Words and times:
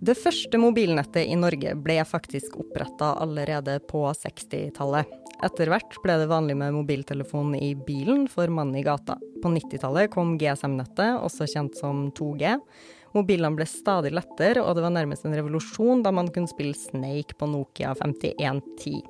Det 0.00 0.14
første 0.16 0.56
mobilnettet 0.56 1.28
i 1.28 1.34
Norge 1.36 1.74
ble 1.76 1.98
faktisk 2.08 2.54
oppretta 2.62 3.10
allerede 3.20 3.74
på 3.84 4.06
60-tallet. 4.16 5.10
Etter 5.44 5.68
hvert 5.68 5.98
ble 6.00 6.14
det 6.22 6.28
vanlig 6.30 6.56
med 6.56 6.72
mobiltelefon 6.72 7.52
i 7.58 7.74
bilen 7.76 8.24
for 8.32 8.48
mannen 8.48 8.78
i 8.80 8.84
gata. 8.86 9.18
På 9.42 9.52
90-tallet 9.52 10.08
kom 10.14 10.38
GSM-nettet, 10.40 11.18
også 11.20 11.44
kjent 11.52 11.76
som 11.76 12.06
2G. 12.16 12.54
Mobilene 13.12 13.58
ble 13.58 13.68
stadig 13.68 14.14
lettere, 14.16 14.64
og 14.64 14.78
det 14.78 14.86
var 14.86 14.96
nærmest 14.96 15.28
en 15.28 15.36
revolusjon 15.36 16.00
da 16.06 16.14
man 16.16 16.32
kunne 16.32 16.48
spille 16.48 16.72
Snake 16.80 17.36
på 17.36 17.50
Nokia 17.52 17.92
5110. 18.00 19.02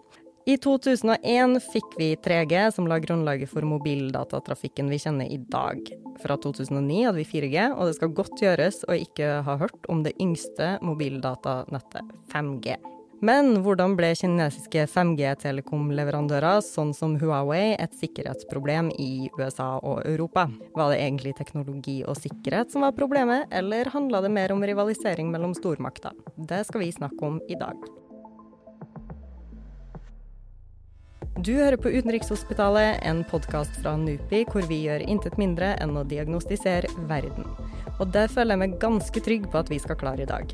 I 0.49 0.57
2001 0.57 1.61
fikk 1.61 1.97
vi 1.99 2.15
3G, 2.17 2.71
som 2.73 2.87
la 2.89 2.97
grunnlaget 2.99 3.51
for 3.51 3.65
mobildatatrafikken 3.69 4.89
vi 4.89 4.99
kjenner 5.03 5.29
i 5.29 5.37
dag. 5.53 5.83
Fra 6.23 6.37
2009 6.41 7.03
hadde 7.05 7.21
vi 7.21 7.27
4G, 7.29 7.67
og 7.75 7.91
det 7.91 7.99
skal 7.99 8.15
godt 8.17 8.41
gjøres 8.41 8.81
å 8.89 8.97
ikke 8.97 9.43
ha 9.45 9.59
hørt 9.61 9.91
om 9.93 10.01
det 10.07 10.15
yngste 10.17 10.79
mobildatanettet, 10.81 12.17
5G. 12.33 12.79
Men 13.21 13.59
hvordan 13.61 13.99
ble 13.99 14.15
kinesiske 14.17 14.87
5G-telekomleverandører, 14.89 16.65
sånn 16.65 16.95
som 16.97 17.19
Huawei, 17.21 17.75
et 17.77 17.93
sikkerhetsproblem 18.01 18.89
i 18.97 19.29
USA 19.37 19.75
og 19.77 20.07
Europa? 20.09 20.49
Var 20.73 20.95
det 20.95 21.03
egentlig 21.05 21.37
teknologi 21.37 22.01
og 22.01 22.17
sikkerhet 22.17 22.73
som 22.73 22.89
var 22.89 22.97
problemet, 22.97 23.45
eller 23.53 23.93
handla 23.93 24.25
det 24.25 24.33
mer 24.33 24.57
om 24.57 24.65
rivalisering 24.65 25.29
mellom 25.29 25.53
stormakter? 25.53 26.17
Det 26.41 26.65
skal 26.65 26.89
vi 26.89 26.95
snakke 26.97 27.29
om 27.29 27.43
i 27.45 27.61
dag. 27.61 27.77
Du 31.41 31.55
hører 31.57 31.79
på 31.81 31.89
Utenrikshospitalet, 31.89 32.99
en 33.07 33.23
podkast 33.25 33.79
fra 33.81 33.95
NUPI 33.97 34.43
hvor 34.51 34.67
vi 34.69 34.83
gjør 34.83 35.01
intet 35.09 35.39
mindre 35.41 35.71
enn 35.81 35.95
å 35.97 36.03
diagnostisere 36.05 36.91
verden. 37.09 37.47
Og 37.97 38.11
det 38.13 38.27
føler 38.35 38.59
jeg 38.59 38.61
meg 38.61 38.75
ganske 38.83 39.23
trygg 39.25 39.47
på 39.49 39.63
at 39.63 39.73
vi 39.73 39.79
skal 39.81 39.97
klare 40.03 40.27
i 40.27 40.29
dag. 40.29 40.53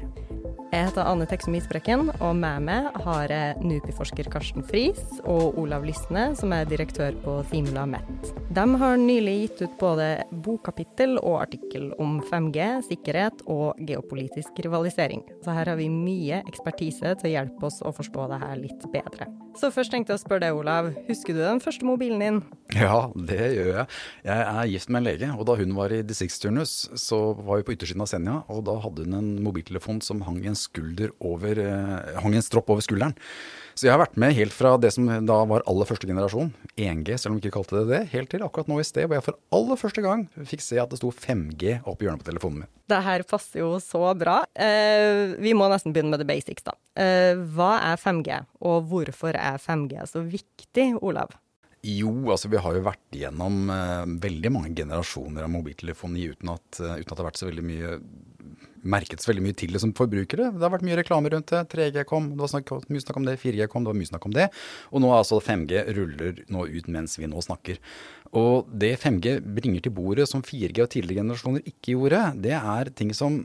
Jeg 0.73 0.89
heter 0.89 1.07
Anne 1.07 1.27
Teksum 1.31 1.55
Isbrekken, 1.55 2.09
og 2.19 2.33
med 2.41 2.65
meg 2.67 2.89
har 3.05 3.31
jeg 3.31 3.61
NUPI-forsker 3.63 4.27
Karsten 4.33 4.65
Friis 4.67 4.99
og 5.23 5.55
Olav 5.63 5.87
Lysne, 5.87 6.25
som 6.35 6.51
er 6.57 6.67
direktør 6.67 7.15
på 7.23 7.37
Simula 7.53 7.85
Met. 7.87 8.33
De 8.51 8.65
har 8.83 8.99
nylig 8.99 9.37
gitt 9.45 9.63
ut 9.63 9.79
både 9.79 10.09
bokkapittel 10.43 11.21
og 11.21 11.39
artikkel 11.45 11.93
om 12.03 12.19
5G, 12.33 12.67
sikkerhet 12.89 13.47
og 13.47 13.79
geopolitisk 13.79 14.59
rivalisering. 14.67 15.23
Så 15.47 15.55
her 15.55 15.71
har 15.71 15.79
vi 15.79 15.87
mye 15.93 16.43
ekspertise 16.43 17.15
til 17.15 17.31
å 17.31 17.35
hjelpe 17.37 17.71
oss 17.71 17.79
å 17.87 17.95
forstå 17.95 18.27
det 18.35 18.43
her 18.43 18.63
litt 18.67 18.91
bedre. 18.91 19.31
Så 19.57 19.71
først 19.73 19.95
tenkte 19.95 20.13
jeg 20.13 20.21
å 20.21 20.21
spørre 20.21 20.43
deg, 20.45 20.59
Olav. 20.59 20.91
Husker 21.07 21.33
du 21.33 21.41
den 21.41 21.63
første 21.65 21.87
mobilen 21.89 22.21
din? 22.21 22.43
Ja, 22.77 23.07
det 23.15 23.41
gjør 23.55 23.71
jeg. 23.71 23.87
Jeg 24.27 24.43
er 24.51 24.69
gift 24.69 24.91
med 24.91 25.01
en 25.01 25.07
lege, 25.07 25.31
og 25.33 25.47
da 25.49 25.55
hun 25.57 25.73
var 25.79 25.95
i 25.95 26.03
distriktsturnus, 26.05 26.75
så 27.01 27.21
var 27.39 27.63
vi 27.63 27.69
på 27.69 27.77
yttersiden 27.77 28.05
av 28.05 28.11
Senja, 28.11 28.37
og 28.53 28.67
da 28.69 28.75
hadde 28.83 29.07
hun 29.07 29.17
en 29.17 29.31
mobiltelefon 29.47 30.03
som 30.05 30.21
hang 30.27 30.43
i 30.43 30.51
en 30.53 30.56
skulder 30.59 31.13
over, 31.21 31.59
eh, 31.61 32.19
hang 32.23 32.35
en 32.35 32.45
stropp 32.45 32.71
over 32.73 32.85
skulderen. 32.85 33.17
Så 33.77 33.85
jeg 33.85 33.93
har 33.93 34.01
vært 34.01 34.17
med 34.17 34.33
helt 34.33 34.55
fra 34.57 34.71
det 34.81 34.89
som 34.95 35.05
da 35.05 35.35
var 35.45 35.65
aller 35.69 35.85
første 35.85 36.09
generasjon, 36.09 36.49
1G, 36.81 37.19
selv 37.21 37.35
om 37.35 37.37
vi 37.37 37.45
ikke 37.45 37.59
kalte 37.59 37.83
det 37.83 37.91
det, 37.91 37.99
helt 38.15 38.31
til 38.33 38.45
akkurat 38.47 38.71
nå 38.71 38.79
i 38.81 38.87
sted, 38.89 39.05
hvor 39.05 39.19
jeg 39.19 39.27
for 39.27 39.37
aller 39.53 39.77
første 39.77 40.05
gang 40.05 40.23
fikk 40.49 40.63
se 40.65 40.79
at 40.81 40.89
det 40.89 40.97
sto 40.97 41.11
5G 41.13 41.83
oppi 41.85 42.07
hjørnet 42.07 42.25
på 42.25 42.31
telefonen 42.31 42.63
min. 42.63 42.71
Det 42.89 43.03
her 43.05 43.25
passer 43.29 43.61
jo 43.61 43.75
så 43.85 44.15
bra. 44.17 44.39
Eh, 44.57 45.37
vi 45.45 45.53
må 45.53 45.69
nesten 45.69 45.93
begynne 45.93 46.15
med 46.15 46.25
the 46.25 46.29
basics, 46.29 46.65
da. 46.65 46.73
Eh, 46.97 47.37
hva 47.53 47.75
er 47.91 48.01
5G, 48.01 48.39
og 48.65 48.89
hvorfor 48.89 49.37
er 49.37 49.61
5G 49.61 50.09
så 50.09 50.25
viktig, 50.25 50.95
Olav? 51.05 51.37
Jo, 51.85 52.15
altså 52.33 52.49
vi 52.51 52.59
har 52.59 52.79
jo 52.79 52.87
vært 52.87 53.15
gjennom 53.15 53.69
veldig 54.25 54.51
mange 54.51 54.73
generasjoner 54.75 55.45
av 55.45 55.53
mobiltelefoni 55.53 56.25
uten 56.33 56.55
at, 56.57 56.81
uten 56.81 57.05
at 57.05 57.13
det 57.13 57.21
har 57.21 57.29
vært 57.29 57.43
så 57.45 57.51
veldig 57.51 57.67
mye 57.69 57.93
merket 58.91 59.23
så 59.23 59.31
veldig 59.31 59.45
mye 59.45 59.57
til 59.59 59.75
det 59.75 59.83
som 59.83 59.93
forbrukere. 59.97 60.51
Det 60.55 60.65
har 60.65 60.73
vært 60.73 60.87
mye 60.87 60.99
reklame 61.01 61.33
rundt 61.33 61.53
det. 61.53 61.63
3G 61.73 62.07
kom, 62.09 62.31
det 62.35 62.45
var 62.45 62.53
snakk, 62.53 62.73
mye 62.93 63.05
snakk 63.05 63.21
om 63.21 63.29
det. 63.29 63.37
4G 63.43 63.69
kom, 63.73 63.87
det 63.87 63.93
var 63.93 63.99
mye 64.01 64.11
snakk 64.13 64.29
om 64.29 64.37
det. 64.37 64.49
Og 64.93 65.03
nå 65.03 65.13
er 65.13 65.21
altså 65.21 65.41
5G 65.43 65.85
ruller 65.99 66.43
nå 66.55 66.67
ut 66.71 66.91
mens 66.93 67.19
vi 67.21 67.31
nå 67.31 67.43
snakker. 67.45 67.81
Og 68.37 68.71
det 68.71 68.97
5G 69.03 69.39
bringer 69.59 69.85
til 69.85 69.95
bordet 69.97 70.29
som 70.31 70.45
4G 70.45 70.83
og 70.85 70.91
tidligere 70.93 71.23
generasjoner 71.23 71.67
ikke 71.67 71.95
gjorde, 71.95 72.25
det 72.47 72.57
er 72.59 72.93
ting 72.97 73.13
som 73.17 73.43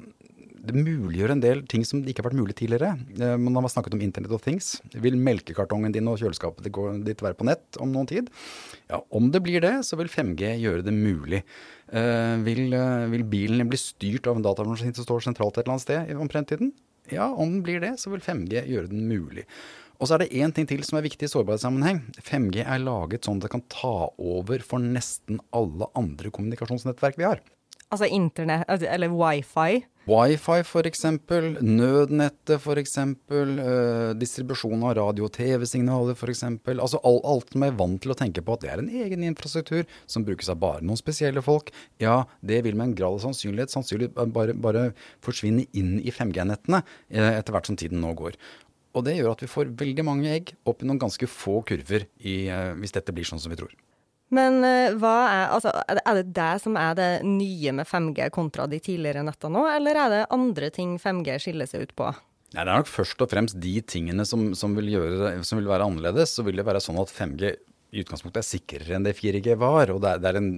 det 0.61 0.77
muliggjør 0.77 1.33
en 1.33 1.41
del 1.41 1.61
ting 1.69 1.83
som 1.87 2.03
ikke 2.05 2.21
har 2.21 2.29
vært 2.29 2.37
mulig 2.37 2.55
tidligere. 2.59 2.93
Eh, 3.17 3.33
man 3.41 3.57
har 3.57 3.71
snakket 3.73 3.95
om 3.97 4.03
Internet 4.05 4.33
of 4.35 4.43
Things. 4.45 4.75
Vil 4.93 5.17
melkekartongen 5.17 5.93
din 5.95 6.09
og 6.11 6.19
kjøleskapet 6.21 6.69
ditt 7.07 7.23
være 7.25 7.37
på 7.39 7.47
nett 7.49 7.79
om 7.81 7.89
noen 7.93 8.09
tid? 8.09 8.29
Ja, 8.91 9.01
om 9.09 9.31
det 9.33 9.41
blir 9.45 9.63
det, 9.63 9.73
så 9.87 9.97
vil 9.97 10.11
5G 10.11 10.53
gjøre 10.61 10.85
det 10.85 10.93
mulig. 10.93 11.41
Uh, 11.91 12.37
vil, 12.45 12.69
uh, 12.71 13.09
vil, 13.11 13.25
bilen 13.27 13.67
bli 13.67 13.79
styrt 13.79 14.29
av 14.29 14.37
en 14.37 14.45
datamaskin 14.45 14.93
som 14.95 15.07
står 15.07 15.25
sentralt 15.25 15.57
et 15.57 15.65
eller 15.65 15.75
annet 15.75 15.87
sted 15.87 16.11
om 16.15 16.29
fremtiden? 16.31 16.71
Ja, 17.11 17.27
om 17.33 17.57
den 17.57 17.63
blir 17.65 17.81
det, 17.83 17.97
så 17.99 18.13
vil 18.13 18.23
5G 18.23 18.61
gjøre 18.69 18.91
den 18.91 19.09
mulig. 19.09 19.47
Og 20.01 20.07
så 20.07 20.15
er 20.15 20.23
det 20.23 20.33
én 20.41 20.53
ting 20.53 20.69
til 20.69 20.85
som 20.85 20.97
er 20.97 21.05
viktig 21.05 21.27
i 21.27 21.31
sårbarhetssammenheng. 21.33 21.99
5G 22.25 22.63
er 22.63 22.85
laget 22.85 23.27
sånn 23.27 23.41
at 23.41 23.47
det 23.47 23.51
kan 23.53 23.65
ta 23.69 24.11
over 24.17 24.63
for 24.65 24.81
nesten 24.81 25.41
alle 25.53 25.89
andre 25.97 26.31
kommunikasjonsnettverk 26.33 27.19
vi 27.19 27.27
har. 27.27 27.43
Altså 27.91 28.07
internett, 28.07 28.63
altså, 28.71 28.87
eller 28.87 29.11
wifi? 29.11 29.81
Wifi 30.07 30.61
f.eks., 30.63 31.03
nødnettet 31.61 32.55
f.eks., 32.55 32.93
øh, 32.97 34.13
distribusjon 34.17 34.85
av 34.87 34.95
radio- 34.97 35.27
og 35.27 35.33
TV-signaler 35.35 36.15
f.eks. 36.15 36.45
Altså 36.71 37.01
alt, 37.03 37.27
alt 37.27 37.51
som 37.51 37.65
er 37.67 37.75
vant 37.75 37.99
til 38.01 38.13
å 38.13 38.17
tenke 38.17 38.41
på 38.47 38.55
at 38.55 38.63
det 38.63 38.71
er 38.71 38.81
en 38.81 38.89
egen 39.03 39.27
infrastruktur 39.27 39.83
som 40.09 40.23
brukes 40.23 40.49
av 40.49 40.61
bare 40.63 40.81
noen 40.87 40.99
spesielle 40.99 41.43
folk, 41.43 41.73
ja, 42.01 42.21
det 42.39 42.63
vil 42.63 42.79
med 42.79 42.89
en 42.89 42.97
grad 42.97 43.19
av 43.19 43.25
sannsynlighet 43.27 43.75
sannsynlig 43.75 44.13
bare, 44.15 44.55
bare 44.55 44.87
forsvinne 45.27 45.67
inn 45.75 45.97
i 45.99 46.15
5G-nettene 46.15 46.81
eh, 47.11 47.33
etter 47.35 47.51
hvert 47.51 47.69
som 47.69 47.77
tiden 47.77 48.01
nå 48.01 48.15
går. 48.23 48.39
Og 48.95 49.03
det 49.03 49.19
gjør 49.19 49.35
at 49.35 49.43
vi 49.43 49.51
får 49.51 49.75
veldig 49.83 50.07
mange 50.07 50.31
egg 50.31 50.55
opp 50.67 50.81
i 50.81 50.87
noen 50.87 50.99
ganske 50.99 51.27
få 51.27 51.59
kurver 51.67 52.07
i, 52.23 52.47
eh, 52.47 52.71
hvis 52.79 52.95
dette 52.95 53.11
blir 53.15 53.27
sånn 53.27 53.43
som 53.43 53.51
vi 53.51 53.59
tror. 53.59 53.75
Men 54.31 54.61
uh, 54.63 54.95
hva 54.99 55.15
er, 55.27 55.45
altså, 55.57 55.73
er 55.91 56.19
det 56.21 56.33
det 56.35 56.51
som 56.63 56.77
er 56.79 56.95
det 56.97 57.09
nye 57.27 57.73
med 57.75 57.87
5G 57.87 58.29
kontra 58.33 58.67
de 58.71 58.79
tidligere 58.83 59.25
netta 59.27 59.51
nå, 59.51 59.65
eller 59.73 59.99
er 60.05 60.13
det 60.13 60.21
andre 60.31 60.71
ting 60.73 60.95
5G 61.01 61.39
skiller 61.43 61.67
seg 61.67 61.87
ut 61.87 61.95
på? 61.99 62.11
Nei, 62.51 62.63
Det 62.65 62.67
er 62.67 62.79
nok 62.81 62.91
først 62.91 63.21
og 63.23 63.31
fremst 63.31 63.59
de 63.63 63.77
tingene 63.87 64.25
som, 64.27 64.49
som, 64.59 64.73
vil, 64.75 64.89
gjøre, 64.95 65.33
som 65.47 65.59
vil, 65.59 65.69
være 65.71 65.87
annerledes. 65.87 66.33
Så 66.35 66.43
vil 66.47 66.59
det 66.59 66.67
være 66.67 66.81
sånn 66.83 66.99
at 66.99 67.11
5G 67.11 67.53
i 67.91 67.99
utgangspunktet 67.99 68.39
er 68.39 68.47
sikrere 68.47 68.95
enn 68.95 69.03
det 69.03 69.13
4G 69.17 69.55
var. 69.59 69.91
Og 69.91 69.99
det, 70.03 70.13
er, 70.13 70.21
det, 70.23 70.29
er 70.29 70.39
en, 70.39 70.51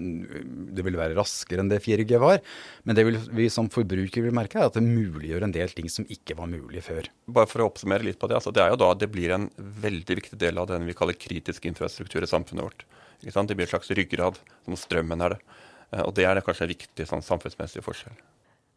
det, 0.70 0.86
vil 0.86 0.98
være 1.00 1.18
raskere 1.18 1.64
enn 1.64 1.72
det 1.72 1.82
4G 1.82 2.20
var. 2.22 2.44
Men 2.86 2.98
det 2.98 3.08
vil, 3.08 3.18
vi 3.34 3.48
som 3.54 3.72
forbrukere 3.74 4.28
vil 4.28 4.36
merke, 4.38 4.60
er 4.62 4.70
at 4.70 4.78
det 4.78 4.86
muliggjør 4.86 5.48
en 5.48 5.56
del 5.56 5.74
ting 5.74 5.90
som 5.90 6.06
ikke 6.14 6.38
var 6.38 6.52
mulig 6.52 6.86
før. 6.86 7.10
Bare 7.26 7.50
for 7.50 7.64
å 7.64 7.72
oppsummere 7.72 8.06
litt 8.06 8.22
på 8.22 8.30
det. 8.30 8.38
Altså 8.38 8.54
det 8.54 8.62
er 8.62 8.74
jo 8.74 8.82
da 8.84 8.92
det 8.94 9.10
blir 9.14 9.34
en 9.34 9.50
veldig 9.58 10.20
viktig 10.22 10.40
del 10.46 10.62
av 10.62 10.70
den 10.70 10.86
vi 10.90 10.98
kaller 10.98 11.18
kritisk 11.18 11.66
infrastruktur 11.70 12.22
i 12.22 12.30
samfunnet 12.30 12.70
vårt. 12.70 12.86
Det 13.24 13.34
blir 13.34 13.66
en 13.66 13.72
slags 13.72 13.92
ryggrad, 13.98 14.38
som 14.68 14.78
strømmen 14.78 15.26
er 15.26 15.36
det. 15.36 15.42
Eh, 15.90 16.04
og 16.06 16.14
det 16.18 16.28
er 16.28 16.38
det 16.38 16.46
kanskje 16.46 16.68
en 16.68 16.74
viktig 16.76 17.10
sånn, 17.10 17.26
samfunnsmessig 17.26 17.82
forskjell. 17.86 18.18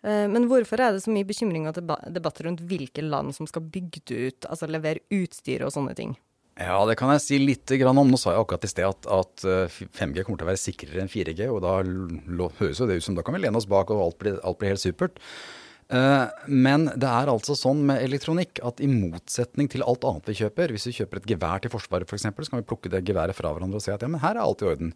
Eh, 0.06 0.26
men 0.32 0.46
hvorfor 0.50 0.80
er 0.80 0.94
det 0.94 1.02
så 1.04 1.12
mye 1.12 1.26
bekymring 1.28 1.68
og 1.68 1.76
debatt 1.76 2.40
rundt 2.46 2.62
hvilke 2.70 3.04
land 3.04 3.34
som 3.36 3.48
skal 3.50 3.66
bygge 3.68 4.06
ut, 4.06 4.48
altså 4.48 4.68
levere 4.70 5.04
utstyr 5.12 5.66
og 5.66 5.74
sånne 5.74 5.96
ting? 5.98 6.16
Ja, 6.56 6.78
det 6.88 6.96
kan 6.96 7.10
jeg 7.12 7.20
si 7.20 7.38
litt 7.42 7.72
om. 7.84 8.00
Nå 8.08 8.16
sa 8.16 8.32
jeg 8.32 8.40
akkurat 8.40 8.64
i 8.64 8.70
sted 8.70 8.88
at, 8.88 9.08
at 9.12 9.44
5G 9.44 10.22
eh, 10.22 10.24
kommer 10.24 10.40
til 10.40 10.46
å 10.46 10.48
være 10.48 10.62
sikrere 10.62 11.02
enn 11.02 11.12
4G. 11.12 11.50
Og 11.52 11.60
da 11.60 11.76
høres 12.62 12.80
jo 12.80 12.88
det 12.88 12.96
ut 12.96 13.04
som 13.04 13.18
da 13.18 13.24
kan 13.26 13.36
vi 13.36 13.42
lene 13.44 13.60
oss 13.60 13.68
bak 13.68 13.92
og 13.92 14.02
alt 14.06 14.18
blir, 14.22 14.38
alt 14.40 14.60
blir 14.62 14.72
helt 14.72 14.82
supert. 14.82 15.20
Men 15.86 16.88
det 16.98 17.06
er 17.06 17.28
altså 17.30 17.54
sånn 17.54 17.84
med 17.86 18.00
elektronikk 18.02 18.58
at 18.66 18.80
i 18.82 18.88
motsetning 18.90 19.68
til 19.70 19.84
alt 19.86 20.02
annet 20.08 20.26
vi 20.26 20.34
kjøper, 20.40 20.72
hvis 20.74 20.88
vi 20.88 20.96
kjøper 20.96 21.20
et 21.20 21.28
gevær 21.30 21.62
til 21.62 21.70
Forsvaret 21.70 22.10
f.eks., 22.10 22.26
for 22.34 22.42
så 22.42 22.54
kan 22.54 22.62
vi 22.64 22.66
plukke 22.72 22.90
det 22.90 23.04
geværet 23.06 23.38
fra 23.38 23.52
hverandre 23.54 23.78
og 23.78 23.84
si 23.84 23.92
at 23.94 24.02
ja, 24.02 24.10
men 24.10 24.18
her 24.24 24.34
er 24.34 24.42
alt 24.42 24.64
i 24.64 24.66
orden. 24.72 24.90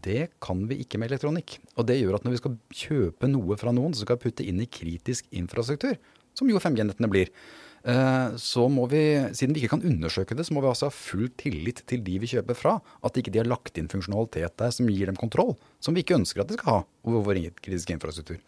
Det 0.00 0.30
kan 0.40 0.62
vi 0.70 0.78
ikke 0.80 0.96
med 0.96 1.10
elektronikk. 1.10 1.58
Og 1.76 1.84
det 1.90 1.98
gjør 1.98 2.16
at 2.16 2.24
når 2.24 2.36
vi 2.36 2.40
skal 2.40 2.56
kjøpe 2.72 3.28
noe 3.28 3.58
fra 3.60 3.74
noen, 3.76 3.92
så 3.92 4.06
skal 4.06 4.16
vi 4.16 4.30
putte 4.30 4.46
inn 4.48 4.62
i 4.64 4.70
kritisk 4.70 5.28
infrastruktur, 5.36 5.98
som 6.38 6.48
jo 6.48 6.62
5G-nettene 6.62 7.12
blir. 7.12 7.34
Så 7.80 8.66
må 8.68 8.84
vi, 8.92 9.00
siden 9.32 9.54
vi 9.56 9.62
ikke 9.62 9.78
kan 9.78 9.86
undersøke 9.88 10.36
det, 10.36 10.44
så 10.44 10.52
må 10.52 10.60
vi 10.60 10.68
altså 10.68 10.90
ha 10.90 10.92
full 10.92 11.30
tillit 11.40 11.80
til 11.88 12.02
de 12.04 12.18
vi 12.20 12.28
kjøper 12.28 12.58
fra. 12.58 12.74
At 13.06 13.16
ikke 13.16 13.32
de 13.32 13.40
har 13.40 13.48
lagt 13.48 13.80
inn 13.80 13.88
funksjonalitet 13.88 14.58
der 14.60 14.74
som 14.76 14.90
gir 14.92 15.08
dem 15.08 15.16
kontroll, 15.16 15.54
som 15.80 15.96
vi 15.96 16.04
ikke 16.04 16.18
ønsker 16.20 16.44
at 16.44 16.52
de 16.52 16.58
skal 16.58 16.74
ha 16.74 16.78
over 17.08 17.24
vår 17.30 17.40
kritiske 17.64 17.96
infrastruktur. 17.96 18.40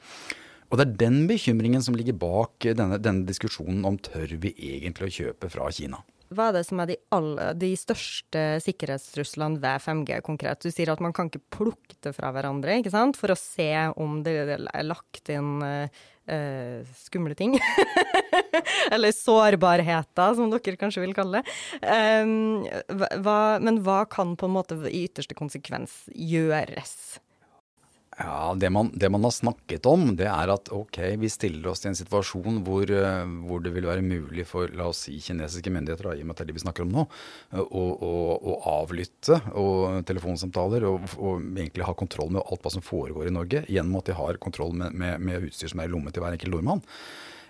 Og 0.73 0.79
det 0.81 0.87
er 0.87 0.97
den 1.05 1.19
bekymringen 1.29 1.85
som 1.85 1.97
ligger 1.97 2.17
bak 2.17 2.65
denne, 2.65 2.97
denne 3.01 3.29
diskusjonen 3.29 3.85
om 3.85 3.99
tør 4.01 4.39
vi 4.41 4.55
egentlig 4.57 5.11
å 5.11 5.17
kjøpe 5.19 5.51
fra 5.53 5.69
Kina. 5.73 6.01
Hva 6.33 6.49
er 6.49 6.57
det 6.57 6.63
som 6.65 6.81
er 6.81 6.89
de, 6.89 6.97
alle, 7.13 7.51
de 7.61 7.69
største 7.77 8.43
sikkerhetstruslene 8.65 9.61
ved 9.61 9.85
5G 9.85 10.23
konkret? 10.25 10.65
Du 10.65 10.73
sier 10.73 10.93
at 10.93 11.03
man 11.05 11.13
kan 11.13 11.29
ikke 11.29 11.45
plukke 11.53 11.99
det 12.05 12.15
fra 12.17 12.33
hverandre 12.33 12.79
ikke 12.81 12.95
sant? 12.95 13.21
for 13.21 13.35
å 13.35 13.39
se 13.39 13.69
om 14.01 14.23
det 14.25 14.37
er 14.49 14.87
lagt 14.87 15.29
inn 15.33 15.61
uh, 15.61 16.03
skumle 17.03 17.35
ting. 17.39 17.57
Eller 18.95 19.13
sårbarheter, 19.17 20.37
som 20.39 20.53
dere 20.53 20.79
kanskje 20.81 21.03
vil 21.05 21.17
kalle 21.17 21.41
det. 21.43 21.57
Um, 21.83 22.63
hva, 23.25 23.59
men 23.63 23.83
hva 23.83 24.03
kan 24.11 24.37
på 24.39 24.49
en 24.49 24.57
måte 24.57 24.79
i 24.89 25.05
ytterste 25.07 25.37
konsekvens 25.39 26.05
gjøres? 26.15 27.22
Ja, 28.23 28.55
det 28.55 28.71
man, 28.71 28.91
det 28.95 29.09
man, 29.11 29.25
har 29.25 29.33
snakket 29.35 29.87
om, 29.91 30.13
det 30.17 30.29
er 30.31 30.51
at 30.53 30.69
ok, 30.71 30.99
vi 31.19 31.31
stiller 31.33 31.73
oss 31.73 31.83
i 31.83 31.89
en 31.91 31.97
situasjon 31.99 32.61
hvor, 32.63 32.87
eh, 32.87 33.33
hvor 33.49 33.63
det 33.65 33.73
vil 33.75 33.89
være 33.89 34.05
mulig 34.07 34.45
for 34.47 34.71
la 34.79 34.87
oss 34.93 35.09
si, 35.09 35.17
kinesiske 35.25 35.73
myndigheter, 35.75 36.13
i 36.15 36.23
og 36.23 36.29
med 36.29 36.37
at 36.37 36.43
det 36.43 36.47
er 36.47 36.53
de 36.53 36.57
vi 36.59 36.63
snakker 36.63 36.87
om 36.87 36.93
nå, 36.95 37.05
å, 37.59 37.83
å, 37.91 38.13
å 38.53 38.57
avlytte 38.77 39.41
og 39.59 40.07
telefonsamtaler 40.07 40.87
og, 40.87 41.09
og, 41.19 41.43
egentlig 41.57 41.89
ha 41.89 41.97
kontroll 41.99 42.31
med 42.37 42.45
alt 42.45 42.63
hva 42.63 42.75
som 42.77 42.87
foregår 42.87 43.33
i 43.33 43.35
Norge, 43.35 43.65
gjennom 43.67 43.99
at 43.99 44.13
de 44.13 44.19
har 44.21 44.41
kontroll 44.43 44.77
med, 44.79 44.95
med, 44.95 45.19
med 45.19 45.51
utstyr 45.51 45.73
som 45.73 45.83
er 45.83 45.91
i 45.91 45.95
lommen 45.95 46.15
til 46.15 46.23
hver 46.23 46.39
enkelt 46.39 46.55
nordmann. 46.55 46.87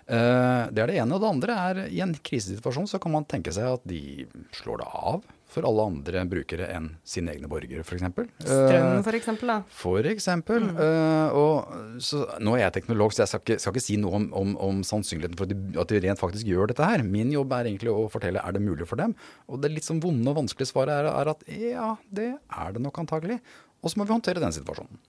Uh, 0.07 0.69
det 0.73 0.83
er 0.83 0.91
det 0.91 0.97
ene. 0.99 1.15
Og 1.15 1.23
det 1.23 1.29
andre 1.29 1.59
er 1.69 1.85
i 1.87 2.01
en 2.03 2.15
krisesituasjon 2.15 2.89
så 2.91 2.99
kan 3.03 3.13
man 3.15 3.27
tenke 3.29 3.53
seg 3.55 3.77
at 3.77 3.87
de 3.87 4.27
slår 4.55 4.83
det 4.83 4.89
av 4.91 5.23
for 5.53 5.67
alle 5.67 5.85
andre 5.85 6.23
brukere 6.29 6.67
enn 6.73 6.87
sine 7.05 7.33
egne 7.35 7.49
borgere, 7.51 7.83
f.eks. 7.85 8.01
Strøm, 8.41 9.03
f.eks. 9.03 9.29
da? 9.45 9.57
For 9.69 10.09
eksempel. 10.09 10.65
Mm. 10.71 10.79
Uh, 10.79 11.37
og, 11.37 11.99
så, 12.03 12.23
nå 12.43 12.55
er 12.57 12.65
jeg 12.65 12.77
teknolog, 12.79 13.13
så 13.13 13.23
jeg 13.23 13.33
skal 13.33 13.43
ikke, 13.43 13.59
skal 13.61 13.75
ikke 13.75 13.85
si 13.85 13.99
noe 14.01 14.17
om, 14.17 14.27
om, 14.39 14.55
om 14.69 14.81
sannsynligheten 14.87 15.37
for 15.39 15.47
at 15.47 15.53
de, 15.53 15.79
at 15.83 15.93
de, 15.93 16.01
rent 16.07 16.21
faktisk 16.21 16.49
gjør 16.49 16.73
dette 16.73 16.89
her. 16.89 17.05
Min 17.05 17.33
jobb 17.33 17.53
er 17.53 17.69
egentlig 17.69 17.93
å 17.93 18.07
fortelle 18.13 18.41
er 18.41 18.57
det 18.57 18.63
mulig 18.65 18.89
for 18.89 19.01
dem. 19.01 19.15
Og 19.45 19.61
det 19.61 19.73
litt 19.75 19.87
sånn 19.87 20.01
vonde 20.03 20.33
og 20.33 20.41
vanskelige 20.41 20.73
svaret 20.73 21.03
er, 21.03 21.11
er 21.13 21.33
at 21.35 21.47
ja, 21.53 21.93
det 22.09 22.31
er 22.33 22.75
det 22.75 22.83
nok 22.83 23.03
antagelig. 23.05 23.39
Og 23.83 23.91
så 23.91 23.99
må 23.99 24.07
vi 24.07 24.15
håndtere 24.15 24.41
den 24.41 24.55
situasjonen. 24.55 25.01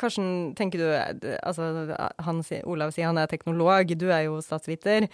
Karsten, 0.00 0.54
tenker 0.58 0.82
du, 0.82 0.88
altså 1.42 1.70
han, 2.24 2.42
Olav 2.64 2.94
sier 2.94 3.10
han 3.10 3.20
er 3.20 3.30
teknolog, 3.30 3.94
du 3.98 4.08
er 4.10 4.26
jo 4.28 4.40
statsviter. 4.44 5.08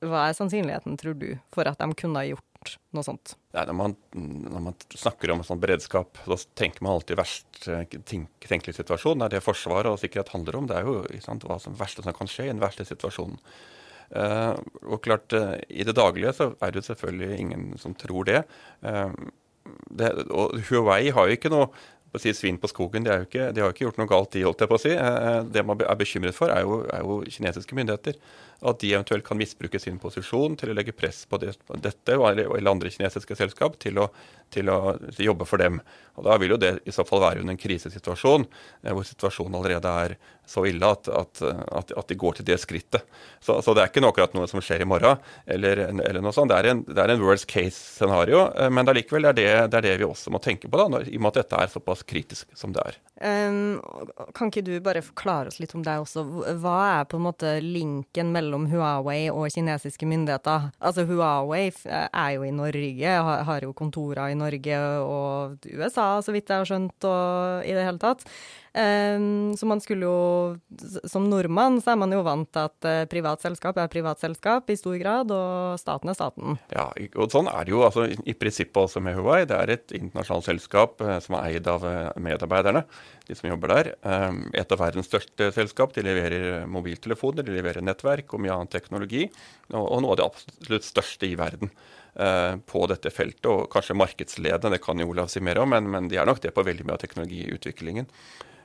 Hva 0.00 0.28
er 0.28 0.36
sannsynligheten, 0.36 0.96
tror 1.00 1.16
du, 1.20 1.34
for 1.52 1.68
at 1.68 1.80
de 1.80 1.90
kunne 1.98 2.22
ha 2.22 2.28
gjort 2.28 2.74
noe 2.96 3.04
sånt? 3.04 3.34
Ja, 3.52 3.66
når, 3.68 3.76
man, 3.76 3.96
når, 4.14 4.62
man, 4.68 4.78
snakker 4.94 5.32
om 5.34 5.42
sånn 5.44 5.60
beredskap, 5.60 6.22
da 6.24 6.38
tenker 6.58 6.84
man 6.86 6.96
alltid 6.96 7.20
verst 7.20 7.60
tenk, 8.08 8.30
tenkelig 8.46 8.78
situasjon. 8.78 9.20
Det 9.20 9.28
er 9.28 9.36
det 9.36 9.44
Forsvaret 9.44 9.92
og 9.92 10.00
sikkerhet 10.00 10.32
handler 10.32 10.60
om. 10.60 10.70
Det 10.70 10.78
er 10.78 10.88
jo 10.88 11.20
sant, 11.24 11.44
hva 11.48 11.60
som 11.60 11.76
verste 11.76 12.04
som 12.06 12.16
kan 12.16 12.30
skje 12.30 12.48
i 12.48 12.52
den 12.54 12.62
verste 12.62 12.88
situasjonen. 12.88 13.40
Uh, 14.10 14.56
og 14.90 15.04
klart, 15.04 15.30
uh, 15.38 15.54
I 15.70 15.84
det 15.86 15.94
daglige 15.94 16.32
så 16.34 16.48
er 16.58 16.72
det 16.74 16.82
selvfølgelig 16.82 17.36
ingen 17.38 17.68
som 17.78 17.94
tror 17.94 18.26
det. 18.26 18.40
Uh, 18.82 19.12
det 19.94 20.10
og 20.34 20.56
Huawei 20.66 21.12
har 21.14 21.28
jo 21.28 21.36
ikke 21.36 21.52
noe 21.52 21.68
på 22.10 22.20
si 22.22 22.34
svin 22.34 22.58
på 22.60 22.70
skogen. 22.70 23.06
De, 23.06 23.22
ikke, 23.26 23.50
de 23.54 23.62
har 23.62 23.70
jo 23.70 23.76
ikke 23.76 23.86
gjort 23.86 24.00
noe 24.00 24.10
galt, 24.10 24.32
de, 24.34 24.44
holdt 24.46 24.64
jeg 24.64 24.70
på 24.70 24.78
å 24.78 24.82
si. 24.82 24.94
Det 25.54 25.64
man 25.66 25.82
er 25.86 25.98
bekymret 26.00 26.36
for, 26.36 26.52
er 26.52 26.66
jo, 26.66 26.80
er 26.90 27.04
jo 27.06 27.20
kinesiske 27.30 27.76
myndigheter 27.78 28.18
at 28.60 28.80
de 28.82 28.92
eventuelt 28.92 29.24
kan 29.24 29.38
misbruke 29.40 29.80
sin 29.80 29.98
posisjon 30.00 30.56
til 30.60 30.72
å 30.72 30.76
legge 30.76 30.92
press 30.96 31.22
på, 31.28 31.38
det, 31.40 31.54
dette 31.80 32.16
eller 32.16 32.70
andre 32.70 32.92
kinesiske 32.92 33.36
selskap 33.38 33.78
til 33.80 34.02
å, 34.02 34.08
til 34.52 34.68
å, 34.72 34.96
jobbe 35.20 35.46
for 35.48 35.62
dem. 35.62 35.80
Og 36.18 36.26
Da 36.26 36.36
vil 36.40 36.54
jo 36.54 36.60
det 36.60 36.74
i 36.84 36.92
så 36.94 37.06
fall 37.08 37.22
være 37.24 37.44
under 37.44 37.54
en 37.54 37.60
krisesituasjon, 37.60 38.46
eh, 38.84 38.92
hvor 38.92 39.06
situasjonen 39.06 39.56
allerede 39.56 39.94
er 40.04 40.16
så 40.50 40.64
ille 40.66 40.86
at, 40.86 41.06
at, 41.14 41.42
at, 41.78 41.92
at 41.94 42.08
de 42.10 42.16
går 42.18 42.40
til 42.40 42.48
det 42.48 42.58
skrittet. 42.58 43.06
Så, 43.38 43.60
så, 43.62 43.74
det 43.74 43.84
er 43.84 43.92
ikke 43.92 44.02
noe 44.02 44.10
akkurat 44.12 44.34
noe 44.34 44.48
som 44.50 44.62
skjer 44.64 44.82
i 44.82 44.88
morgen, 44.88 45.20
eller, 45.46 45.84
eller 45.92 46.20
noe 46.24 46.34
sånt. 46.34 46.50
Det 46.50 46.58
er 46.58 46.72
en, 46.72 46.82
det 46.88 47.04
er 47.04 47.14
en 47.14 47.22
worst 47.22 47.46
case-scenario, 47.50 48.48
eh, 48.58 48.72
men 48.72 48.90
allikevel 48.90 49.30
er 49.30 49.38
det 49.38 49.48
det, 49.70 49.78
er 49.78 49.86
det, 49.86 49.96
vi 50.02 50.08
også 50.08 50.34
må 50.34 50.42
tenke 50.42 50.68
på, 50.68 50.80
da, 50.80 51.04
i 51.06 51.16
og 51.16 51.24
med 51.24 51.32
at 51.32 51.44
dette 51.44 51.62
er 51.62 51.72
såpass 51.72 52.04
kritisk 52.08 52.50
som 52.58 52.74
det 52.76 52.84
er. 52.92 53.00
Um, 53.20 53.76
kan 54.36 54.48
ikke 54.48 54.64
du 54.64 54.72
bare 54.82 55.04
forklare 55.04 55.50
oss 55.52 55.60
litt 55.60 55.74
om 55.76 55.84
deg 55.84 56.02
også? 56.02 56.24
Hva 56.62 56.76
er 56.96 57.08
på 57.08 57.18
en 57.20 57.26
måte 57.26 57.58
linken 57.62 58.32
mellom 58.32 58.49
Huawei 58.70 59.30
og 59.30 59.50
kinesiske 59.54 60.06
myndigheter? 60.08 60.70
Altså 60.80 61.04
Huawei 61.06 61.70
er 61.86 62.30
jo 62.34 62.42
i 62.42 62.50
Norge, 62.50 63.12
har 63.46 63.60
jo 63.62 63.72
kontorer 63.72 64.32
i 64.32 64.38
Norge 64.38 64.80
og 65.04 65.68
USA, 65.70 66.20
så 66.22 66.34
vidt 66.34 66.50
jeg 66.50 66.62
har 66.64 66.66
skjønt, 66.66 67.04
og 67.04 67.62
i 67.68 67.76
det 67.76 67.86
hele 67.86 68.02
tatt. 68.02 68.26
Um, 68.70 69.56
så 69.58 69.66
man 69.66 69.80
skulle 69.82 70.06
jo 70.06 70.90
Som 71.10 71.24
nordmann 71.26 71.80
så 71.82 71.90
er 71.90 71.96
man 71.98 72.12
jo 72.14 72.20
vant 72.22 72.46
til 72.54 72.68
at 72.68 72.86
uh, 72.86 73.08
privat 73.10 73.42
selskap 73.42 73.80
er 73.82 73.88
privat 73.90 74.20
selskap 74.22 74.68
i 74.70 74.76
stor 74.78 74.94
grad, 75.00 75.32
og 75.34 75.78
staten 75.80 76.12
er 76.12 76.14
staten. 76.14 76.58
Ja, 76.70 76.84
og 77.18 77.32
sånn 77.34 77.48
er 77.50 77.66
det 77.66 77.72
jo 77.74 77.80
altså, 77.82 78.04
i 78.06 78.34
prinsippet 78.38 78.78
også 78.78 79.02
med 79.02 79.16
Huawei. 79.18 79.42
Det 79.50 79.56
er 79.58 79.72
et 79.74 79.94
internasjonalt 79.96 80.46
selskap 80.46 81.02
uh, 81.02 81.16
som 81.24 81.34
er 81.40 81.56
eid 81.56 81.70
av 81.70 81.82
uh, 81.82 82.12
medarbeiderne, 82.22 82.84
de 83.26 83.38
som 83.38 83.50
jobber 83.50 83.74
der. 83.74 83.90
Um, 84.06 84.44
et 84.54 84.70
av 84.70 84.78
verdens 84.84 85.10
største 85.10 85.48
selskap. 85.56 85.96
De 85.96 86.04
leverer 86.06 86.68
mobiltelefoner, 86.70 87.42
de 87.42 87.56
leverer 87.56 87.82
nettverk 87.82 88.36
og 88.36 88.44
mye 88.44 88.54
annen 88.54 88.70
teknologi. 88.70 89.24
Og, 89.72 89.82
og 89.82 90.04
noe 90.04 90.14
av 90.14 90.20
det 90.20 90.28
absolutt 90.28 90.86
største 90.86 91.26
i 91.26 91.38
verden 91.40 91.74
på 92.66 92.80
dette 92.90 93.12
feltet, 93.14 93.46
og 93.46 93.68
kanskje 93.70 93.94
markedsledende, 93.94 94.74
det 94.74 94.80
kan 94.82 94.98
jo 94.98 95.06
Olav 95.12 95.28
si 95.30 95.38
mer 95.46 95.60
om, 95.62 95.70
men, 95.70 95.86
men 95.92 96.08
de 96.10 96.18
er 96.18 96.26
nok 96.26 96.40
det 96.42 96.50
på 96.56 96.64
veldig 96.66 96.88
mye 96.88 96.96
av 96.96 97.02
teknologiutviklingen. 97.04 98.08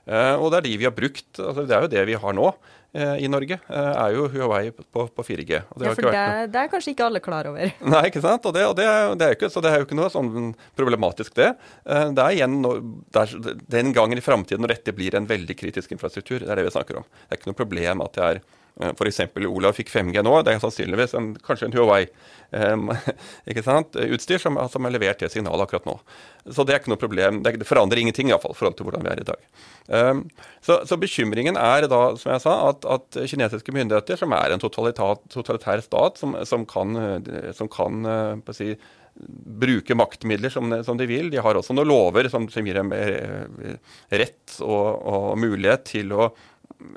Uh, 0.06 0.38
og 0.38 0.52
det 0.54 0.60
er 0.60 0.66
de 0.68 0.80
vi 0.82 0.88
har 0.88 0.96
brukt. 0.96 1.28
altså 1.40 1.66
Det 1.66 1.76
er 1.76 1.86
jo 1.86 1.92
det 1.92 2.04
vi 2.10 2.18
har 2.22 2.36
nå 2.38 2.50
uh, 2.52 3.16
i 3.18 3.30
Norge. 3.32 3.58
Uh, 3.66 3.92
er 3.92 4.18
jo 4.18 4.28
Huawei 4.34 4.70
på, 4.72 5.06
på 5.10 5.26
4G. 5.26 5.56
ja, 5.58 5.64
for 5.98 6.10
det, 6.10 6.26
det, 6.54 6.62
er 6.62 6.70
kanskje 6.72 6.94
ikke 6.94 7.08
alle 7.08 7.22
klar 7.26 7.50
over. 7.50 7.72
Nei, 7.94 8.04
ikke 8.12 8.24
sant. 8.26 8.46
Og 8.46 8.54
det, 8.56 8.68
og 8.70 8.76
det, 8.78 8.86
det 9.22 9.30
er 9.30 9.38
ikke, 9.38 9.50
så 9.54 9.64
det 9.66 9.72
er 9.72 9.82
jo 9.82 9.88
ikke 9.90 9.98
noe 9.98 10.12
sånn 10.14 10.52
problematisk, 10.78 11.34
det. 11.38 11.56
det 11.86 12.28
er 12.28 12.38
igjen 12.38 12.60
er, 12.66 13.40
den 13.74 13.96
gangen 13.98 14.22
i 14.22 14.26
framtiden 14.26 14.62
når 14.66 14.78
dette 14.78 14.94
blir 14.96 15.18
en 15.18 15.30
veldig 15.30 15.58
kritisk 15.58 15.98
infrastruktur. 15.98 16.44
Det 16.44 16.54
er 16.54 16.62
det 16.62 16.70
vi 16.70 16.78
snakker 16.78 17.02
om. 17.02 17.10
Det 17.26 17.34
er 17.34 17.42
ikke 17.42 17.54
noe 17.54 17.64
problem 17.66 18.06
at 18.06 18.20
det 18.20 18.30
er 18.30 18.46
Eh, 18.46 18.65
F.eks. 18.76 19.22
Olav 19.48 19.78
fikk 19.78 19.92
5G 19.94 20.20
nå. 20.26 20.34
Det 20.44 20.52
er 20.52 20.60
sannsynligvis 20.60 21.16
en, 21.16 21.30
kanskje 21.46 21.70
en 21.70 21.76
Huawei 21.78 22.02
um, 22.76 22.90
utstyr 24.16 24.42
som, 24.42 24.60
som, 24.72 24.88
er 24.88 24.96
levert 24.96 25.22
det 25.24 25.32
signalet 25.32 25.64
akkurat 25.64 25.88
nå. 25.88 25.96
Så 26.52 26.66
det 26.68 26.76
er 26.76 26.82
ikke 26.82 26.92
noe 26.92 27.00
problem. 27.00 27.40
Det, 27.46 27.56
forandrer 27.68 28.04
ingenting 28.04 28.34
i 28.34 28.36
fall, 28.42 28.56
forhold 28.58 28.76
til 28.80 28.90
hvordan 28.90 29.06
vi 29.06 29.14
er 29.14 29.24
i 29.24 29.28
dag. 29.30 29.48
Um, 29.88 30.26
så, 30.66 30.82
så, 30.90 31.00
bekymringen 31.00 31.60
er 31.62 31.88
da, 31.92 32.02
som 32.20 32.34
jeg 32.36 32.44
sa, 32.44 32.58
at, 32.74 32.90
at 32.98 33.22
kinesiske 33.32 33.76
myndigheter, 33.76 34.20
som 34.20 34.36
er 34.36 34.56
en 34.56 34.64
totalitær 34.64 35.86
stat, 35.86 36.20
som, 36.20 36.36
som 36.44 36.68
kan, 36.68 37.00
som 37.56 37.72
kan 37.72 38.04
si, 38.58 38.74
bruke 39.16 39.96
maktmidler 39.96 40.52
som, 40.52 40.68
som, 40.84 40.98
de 41.00 41.08
vil. 41.08 41.30
De 41.32 41.40
har 41.40 41.56
også 41.56 41.76
noen 41.76 41.88
lover 41.88 42.28
som, 42.32 42.50
som 42.52 42.68
gir 42.68 42.76
dem 42.76 42.92
rett 42.92 44.58
og, 44.60 44.90
og 45.00 45.30
mulighet 45.40 45.88
til 45.94 46.12
å 46.12 46.30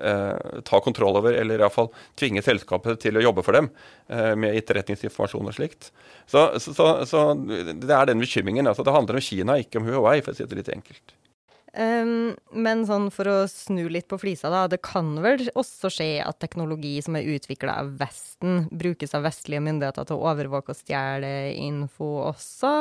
eh, 0.03 0.63
ta 0.69 0.81
kontroll 0.85 1.21
over, 1.21 1.37
eller 1.37 1.63
iallfall 1.63 1.91
tvinge 2.19 2.43
selskapet 2.45 3.01
til 3.05 3.19
å 3.19 3.25
jobbe 3.25 3.45
for 3.47 3.59
dem 3.59 3.71
eh, 4.09 4.35
med 4.39 4.59
etterretningsinformasjon 4.61 5.51
og 5.51 5.57
slikt. 5.57 5.93
Så, 6.27 6.51
så, 6.63 6.91
så, 7.09 7.29
det 7.39 7.95
er 7.95 8.11
den 8.11 8.25
bekymringen. 8.25 8.69
Altså, 8.69 8.87
det 8.87 8.97
handler 8.97 9.21
om 9.21 9.25
Kina, 9.25 9.59
ikke 9.63 9.81
om 9.81 9.89
Huawei, 9.89 10.21
for 10.23 10.35
å 10.35 10.39
si 10.39 10.49
det 10.49 10.61
litt 10.63 10.75
enkelt. 10.75 11.19
Um, 11.79 12.33
men 12.57 12.81
sånn 12.89 13.11
for 13.13 13.29
å 13.29 13.37
snu 13.51 13.85
litt 13.93 14.09
på 14.09 14.17
flisa, 14.19 14.49
da. 14.51 14.65
Det 14.71 14.81
kan 14.83 15.13
vel 15.23 15.45
også 15.53 15.91
skje 15.93 16.09
at 16.25 16.41
teknologi 16.41 16.97
som 17.05 17.19
er 17.19 17.29
utvikla 17.29 17.77
av 17.83 17.93
Vesten, 18.01 18.65
brukes 18.73 19.13
av 19.15 19.27
vestlige 19.29 19.63
myndigheter 19.67 20.09
til 20.09 20.17
å 20.17 20.31
overvåke 20.33 20.73
og 20.73 20.81
stjele 20.81 21.53
info 21.55 22.09
også? 22.31 22.73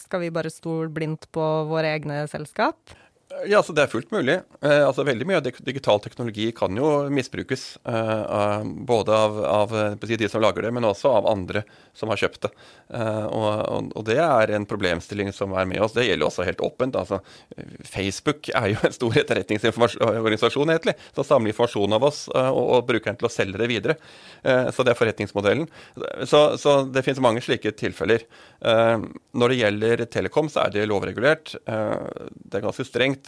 Skal 0.00 0.24
vi 0.24 0.32
bare 0.34 0.52
stole 0.52 0.90
blindt 0.92 1.28
på 1.36 1.46
våre 1.68 1.92
egne 1.98 2.24
selskap? 2.32 2.80
Ja, 3.46 3.58
altså 3.58 3.74
Det 3.74 3.84
er 3.84 3.90
fullt 3.90 4.12
mulig. 4.14 4.38
Eh, 4.62 4.82
altså 4.86 5.04
Veldig 5.06 5.26
mye 5.28 5.40
av 5.40 5.46
digital 5.46 6.00
teknologi 6.04 6.50
kan 6.56 6.76
jo 6.78 6.90
misbrukes. 7.10 7.64
Eh, 7.84 8.64
både 8.88 9.16
av, 9.16 9.38
av 9.44 9.74
de 10.00 10.28
som 10.28 10.42
lager 10.42 10.66
det, 10.66 10.72
men 10.74 10.86
også 10.86 11.10
av 11.10 11.28
andre 11.30 11.64
som 11.96 12.12
har 12.12 12.20
kjøpt 12.20 12.46
det. 12.46 12.50
Eh, 12.96 13.26
og, 13.26 13.90
og, 13.92 14.02
det 14.08 14.18
er 14.22 14.52
en 14.56 14.66
problemstilling 14.68 15.32
som 15.34 15.52
er 15.56 15.68
med 15.68 15.82
oss. 15.84 15.94
Det 15.96 16.06
gjelder 16.06 16.28
også 16.28 16.46
helt 16.46 16.62
åpent. 16.64 16.96
Altså, 16.96 17.20
Facebook 17.88 18.48
er 18.52 18.70
jo 18.72 18.80
en 18.86 18.96
stor 18.96 19.18
etterretningsorganisasjon 19.22 20.72
egentlig, 20.72 20.96
som 21.16 21.28
samler 21.28 21.52
informasjon 21.52 21.96
av 21.98 22.06
oss 22.08 22.24
eh, 22.32 22.50
og, 22.50 22.64
og 22.78 22.86
bruker 22.88 23.12
den 23.12 23.20
til 23.20 23.28
å 23.28 23.32
selge 23.32 23.60
det 23.60 23.68
videre. 23.70 23.98
Eh, 24.42 24.70
så 24.72 24.86
det 24.86 24.94
er 24.94 25.00
forretningsmodellen. 25.00 25.68
Så, 26.28 26.42
så 26.60 26.78
det 26.88 27.04
finnes 27.04 27.22
mange 27.24 27.44
slike 27.44 27.74
tilfeller. 27.78 28.24
Eh, 28.64 29.06
når 29.36 29.52
det 29.52 29.60
gjelder 29.60 30.04
Telekom, 30.12 30.50
så 30.52 30.64
er 30.66 30.74
det 30.74 30.88
lovregulert. 30.88 31.54
det 31.64 32.58
er 32.58 32.64
ganske 32.64 32.84
strengt. 32.86 33.21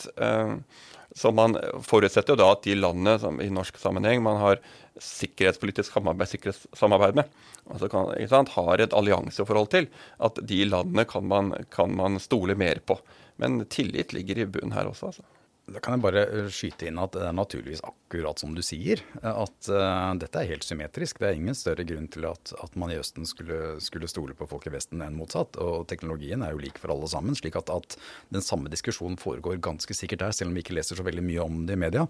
Så 1.14 1.30
man 1.30 1.54
forutsetter 1.86 2.34
jo 2.34 2.40
da 2.40 2.48
at 2.56 2.64
de 2.66 2.74
landene 2.74 3.14
som 3.22 3.36
i 3.42 3.46
norsk 3.52 3.76
sammenheng 3.78 4.22
man 4.24 4.40
har 4.40 4.62
sikkerhetspolitisk 5.02 5.94
samarbeid, 5.94 6.30
sikkerhetssamarbeid 6.32 7.18
med, 7.18 7.30
altså 7.70 7.88
kan, 7.90 8.10
sant, 8.30 8.50
har 8.56 8.82
et 8.82 8.94
allianseforhold 8.94 9.70
til, 9.74 9.88
at 10.26 10.38
de 10.42 10.60
landene 10.66 11.06
kan 11.10 11.26
man, 11.30 11.52
kan 11.74 11.94
man 11.94 12.18
stole 12.22 12.58
mer 12.58 12.82
på. 12.86 12.98
Men 13.42 13.62
tillit 13.70 14.14
ligger 14.14 14.42
i 14.42 14.50
bunnen 14.56 14.74
her 14.74 14.90
også. 14.90 15.12
altså. 15.12 15.26
Da 15.64 15.80
kan 15.80 15.94
jeg 15.94 16.02
bare 16.04 16.22
eh, 16.28 16.48
skyte 16.52 16.90
inn 16.90 16.98
at 17.00 17.14
det 17.16 17.22
er 17.24 17.32
naturligvis 17.32 17.80
akkurat 17.88 18.40
som 18.40 18.52
du 18.52 18.60
sier. 18.64 19.00
At 19.24 19.68
uh, 19.72 20.12
dette 20.20 20.36
er 20.36 20.50
helt 20.50 20.66
symmetrisk. 20.66 21.22
Det 21.22 21.30
er 21.30 21.38
ingen 21.38 21.56
større 21.56 21.86
grunn 21.88 22.08
til 22.12 22.26
at, 22.28 22.52
at 22.60 22.76
man 22.80 22.92
i 22.92 22.98
Østen 23.00 23.24
skulle, 23.28 23.78
skulle, 23.80 24.10
stole 24.10 24.36
på 24.36 24.48
folk 24.50 24.68
i 24.68 24.74
Vesten 24.74 25.00
enn 25.04 25.16
motsatt. 25.16 25.56
Og 25.64 25.86
teknologien 25.88 26.44
er 26.44 26.52
jo 26.52 26.60
lik 26.60 26.76
for 26.82 26.92
alle 26.92 27.08
sammen. 27.08 27.38
slik 27.38 27.56
at, 27.56 27.72
at, 27.72 27.96
den 28.34 28.44
samme 28.44 28.68
diskusjonen 28.72 29.16
foregår 29.20 29.56
ganske 29.64 29.96
sikkert 29.96 30.26
der, 30.26 30.36
selv 30.36 30.52
om 30.52 30.58
vi 30.58 30.66
ikke 30.66 30.76
leser 30.76 31.00
så 31.00 31.06
veldig 31.06 31.24
mye 31.24 31.46
om 31.46 31.64
det 31.64 31.78
i 31.78 31.80
media. 31.80 32.04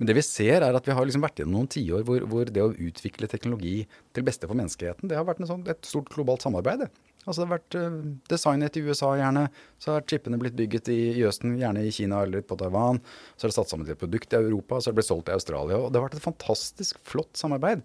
Men 0.00 0.08
det 0.08 0.16
vi 0.16 0.24
ser 0.24 0.64
er 0.64 0.76
at 0.76 0.88
vi 0.88 0.96
har 0.96 1.04
liksom 1.04 1.24
vært 1.26 1.42
gjennom 1.42 1.60
noen 1.60 1.72
tiår 1.76 2.06
hvor, 2.08 2.24
hvor 2.30 2.48
det 2.48 2.64
å 2.64 2.72
utvikle 2.72 3.28
teknologi 3.28 3.82
til 4.16 4.24
beste 4.24 4.48
for 4.48 4.56
menneskeheten, 4.56 5.12
det 5.12 5.20
har 5.20 5.28
vært 5.28 5.44
sånn, 5.44 5.68
et 5.68 5.84
stort 5.84 6.08
globalt 6.16 6.48
samarbeid. 6.48 6.88
Altså 7.26 7.42
det 7.42 7.46
har 7.46 7.54
vært 7.56 7.76
uh, 7.78 8.00
designet 8.30 8.78
i 8.78 8.84
USA 8.86 9.12
gjerne, 9.18 9.46
så 9.82 9.96
har 9.96 10.06
chipene 10.06 10.38
blitt 10.40 10.56
bygget 10.58 10.90
i, 10.94 11.00
Østen, 11.26 11.56
gjerne 11.60 11.82
i 11.82 11.94
Kina 11.94 12.22
eller 12.22 12.44
på 12.46 12.58
Taiwan. 12.60 13.02
Så 13.34 13.46
er 13.46 13.52
det 13.52 13.58
satt 13.58 13.72
sammen 13.72 13.88
til 13.88 13.96
et 13.96 14.02
produkt 14.02 14.32
i 14.34 14.38
Europa, 14.38 14.78
så 14.78 14.90
er 14.90 14.94
det 14.94 15.00
blitt 15.00 15.10
solgt 15.10 15.32
i 15.32 15.36
Australia. 15.36 15.80
Og 15.82 15.90
det 15.90 15.98
har 15.98 16.06
vært 16.06 16.20
et 16.20 16.28
fantastisk 16.28 17.02
flott 17.06 17.34
samarbeid. 17.38 17.82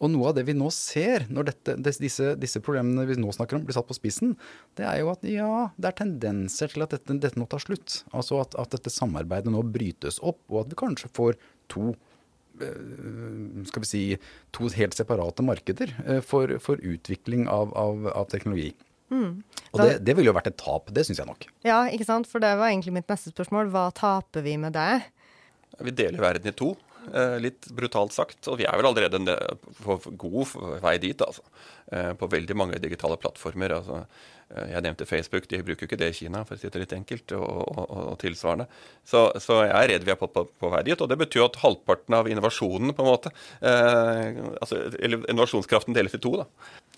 Og 0.00 0.08
noe 0.08 0.30
av 0.30 0.36
det 0.38 0.46
vi 0.48 0.56
nå 0.56 0.70
ser, 0.72 1.26
når 1.28 1.50
dette, 1.50 1.74
disse, 1.84 2.32
disse, 2.40 2.62
problemene 2.64 3.04
vi 3.08 3.18
nå 3.20 3.32
snakker 3.36 3.58
om, 3.58 3.66
blir 3.68 3.76
satt 3.76 3.88
på 3.88 3.96
spissen, 3.98 4.32
det 4.80 4.86
er 4.88 5.02
jo 5.02 5.10
at 5.12 5.26
ja, 5.28 5.68
det 5.76 5.90
er 5.90 5.98
tendenser 5.98 6.72
til 6.72 6.86
at 6.86 6.94
dette, 6.96 7.18
dette 7.20 7.40
nå 7.40 7.44
tar 7.52 7.60
slutt. 7.62 8.00
Altså 8.16 8.40
at, 8.40 8.56
at, 8.60 8.72
dette 8.72 8.92
samarbeidet 8.92 9.52
nå 9.52 9.60
brytes 9.68 10.18
opp, 10.24 10.40
og 10.48 10.62
at 10.62 10.72
vi 10.72 10.80
kanskje 10.80 11.12
får 11.16 11.36
to 11.70 11.92
eh, 11.92 12.09
skal 13.70 13.84
vi 13.84 13.88
si, 13.88 14.02
to 14.54 14.70
helt 14.76 14.96
separate 14.96 15.44
markeder 15.46 15.92
eh, 16.06 16.20
for, 16.24 16.56
for 16.62 16.82
utvikling 16.82 17.48
av, 17.50 17.74
av, 17.78 18.06
av 18.14 18.28
teknologi. 18.32 18.72
Mm. 19.10 19.40
Og 19.72 19.80
det, 19.82 19.94
det 20.06 20.14
ville 20.16 20.30
jo 20.30 20.36
vært 20.36 20.52
et 20.52 20.58
tap, 20.60 20.90
det 20.94 21.04
syns 21.06 21.20
jeg 21.22 21.28
nok. 21.28 21.46
Ja, 21.66 21.82
ikke 21.90 22.06
sant. 22.06 22.28
For 22.30 22.42
det 22.42 22.52
var 22.58 22.70
egentlig 22.70 22.94
mitt 22.94 23.10
neste 23.10 23.32
spørsmål. 23.34 23.72
Hva 23.74 23.88
taper 23.94 24.44
vi 24.46 24.56
med 24.60 24.74
det? 24.78 25.02
Vi 25.80 25.94
deler 25.94 26.22
verden 26.22 26.50
i 26.50 26.54
to. 26.56 26.74
Eh, 27.14 27.36
litt 27.42 27.70
brutalt 27.76 28.14
sagt. 28.16 28.42
Og 28.50 28.60
vi 28.60 28.68
er 28.68 28.76
vel 28.76 28.90
allerede 28.90 29.36
på 29.80 29.98
god 30.20 30.56
vei 30.84 30.98
dit, 31.02 31.24
altså. 31.24 31.46
Eh, 31.90 32.12
på 32.18 32.28
veldig 32.30 32.56
mange 32.58 32.82
digitale 32.82 33.18
plattformer. 33.20 33.78
altså 33.80 34.04
Eh, 34.50 34.72
jeg 34.72 34.82
nevnte 34.82 35.06
Facebook, 35.06 35.46
de 35.50 35.62
bruker 35.62 35.84
jo 35.84 35.88
ikke 35.88 35.98
det 36.00 36.10
i 36.10 36.16
Kina, 36.22 36.42
for 36.46 36.56
å 36.56 36.60
si 36.60 36.70
det 36.72 36.82
litt 36.82 36.94
enkelt, 36.96 37.34
og, 37.38 37.60
og, 37.70 37.92
og 38.12 38.16
tilsvarende. 38.22 38.66
Så, 39.06 39.28
så, 39.42 39.60
jeg 39.68 39.76
er 39.76 39.90
redd 39.92 40.06
vi 40.06 40.14
er 40.14 40.18
på, 40.18 40.28
på, 40.32 40.46
på, 40.58 40.70
vei 40.74 40.82
dit. 40.88 40.98
Og 40.98 41.10
det 41.10 41.18
betyr 41.20 41.46
at 41.46 41.60
halvparten 41.62 42.18
av 42.18 42.30
innovasjonen, 42.30 42.94
på 42.96 43.04
en 43.04 43.10
måte, 43.10 43.34
eh, 43.62 44.40
altså, 44.58 44.82
eller 44.98 45.22
innovasjonskraften 45.30 45.96
deles 45.96 46.16
i 46.18 46.22
to. 46.22 46.34
da. 46.42 46.48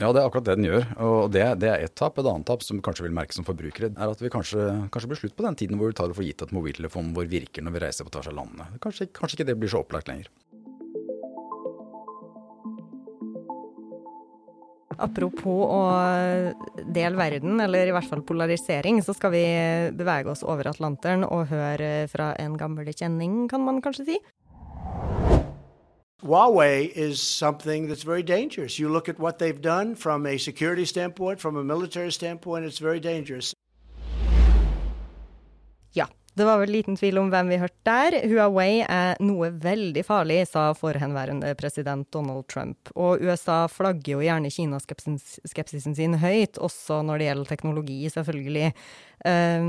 Ja, 0.00 0.08
det 0.08 0.22
er 0.22 0.26
akkurat 0.26 0.46
det 0.46 0.56
den 0.56 0.68
gjør. 0.70 0.86
Og 1.04 1.18
det, 1.34 1.42
det 1.60 1.68
er 1.68 1.82
ett 1.84 1.94
tap. 1.98 2.16
Et 2.18 2.28
annet 2.28 2.46
tap 2.48 2.64
som 2.64 2.78
vi 2.78 2.84
kanskje 2.84 3.04
vil 3.04 3.16
merke 3.16 3.36
som 3.36 3.46
forbrukere, 3.46 3.92
er 3.92 4.14
at 4.14 4.22
vi 4.22 4.32
kanskje, 4.32 4.88
kanskje 4.94 5.10
blir 5.10 5.20
slutt 5.20 5.36
på 5.36 5.44
den 5.44 5.58
tiden 5.58 5.80
hvor 5.80 5.92
vi 5.92 5.98
tar 5.98 6.08
det 6.08 6.16
for 6.16 6.26
gitt 6.26 6.44
at 6.44 6.54
mobiltelefonen 6.56 7.12
vår 7.16 7.28
virker 7.32 7.66
når 7.66 7.76
vi 7.76 7.84
reiser 7.84 8.08
på 8.08 8.14
tvers 8.14 8.30
av 8.32 8.38
landene. 8.40 8.70
Kanskje, 8.82 9.10
kanskje 9.12 9.40
ikke 9.40 9.50
det 9.52 9.58
blir 9.60 9.72
så 9.72 9.84
opplagt 9.84 10.08
lenger. 10.10 10.32
Apropos 15.02 15.62
å 15.72 15.80
dele 16.94 17.18
verden, 17.18 17.60
eller 17.64 17.88
i 17.88 17.94
hvert 17.94 18.06
fall 18.06 18.22
polarisering, 18.26 19.00
så 19.02 19.14
skal 19.16 19.32
vi 19.34 19.42
bevege 19.98 20.30
oss 20.30 20.44
over 20.46 20.68
Atlanteren 20.70 21.26
og 21.26 21.48
høre 21.50 22.06
fra 22.12 22.32
en 22.40 22.54
gammel 22.60 22.92
kjenning, 22.92 23.46
kan 23.50 23.64
man 23.66 23.80
kanskje 23.84 24.12
si. 24.12 24.18
Huawei 26.22 26.92
is 26.94 27.20
something 27.20 27.88
that's 27.88 28.04
very 28.04 28.22
dangerous. 28.22 28.78
You 28.78 28.88
look 28.88 29.08
at 29.08 29.18
what 29.18 29.38
they've 29.38 29.60
done 29.60 29.96
from 29.96 30.26
a 30.26 30.38
security 30.38 30.84
standpoint, 30.84 31.40
from 31.40 31.56
a 31.56 31.64
military 31.64 32.12
standpoint, 32.12 32.64
it's 32.64 32.78
very 32.78 33.00
dangerous. 33.00 33.54
Det 36.34 36.44
var 36.48 36.62
vel 36.62 36.70
liten 36.72 36.96
tvil 36.96 37.18
om 37.20 37.28
hvem 37.28 37.50
vi 37.52 37.58
hørte 37.60 37.84
der. 37.84 38.14
Huawei 38.30 38.80
er 38.88 39.18
noe 39.20 39.50
veldig 39.60 40.00
farlig, 40.06 40.38
sa 40.48 40.70
forhenværende 40.72 41.50
president 41.60 42.08
Donald 42.14 42.46
Trump. 42.48 42.88
Og 42.96 43.20
USA 43.20 43.66
flagger 43.68 44.14
jo 44.14 44.22
gjerne 44.24 44.48
Kina-skepsisen 44.52 45.96
sin 45.98 46.16
høyt, 46.22 46.56
også 46.56 47.02
når 47.04 47.20
det 47.20 47.26
gjelder 47.28 47.50
teknologi, 47.52 47.98
selvfølgelig. 48.14 48.72
Um, 49.28 49.68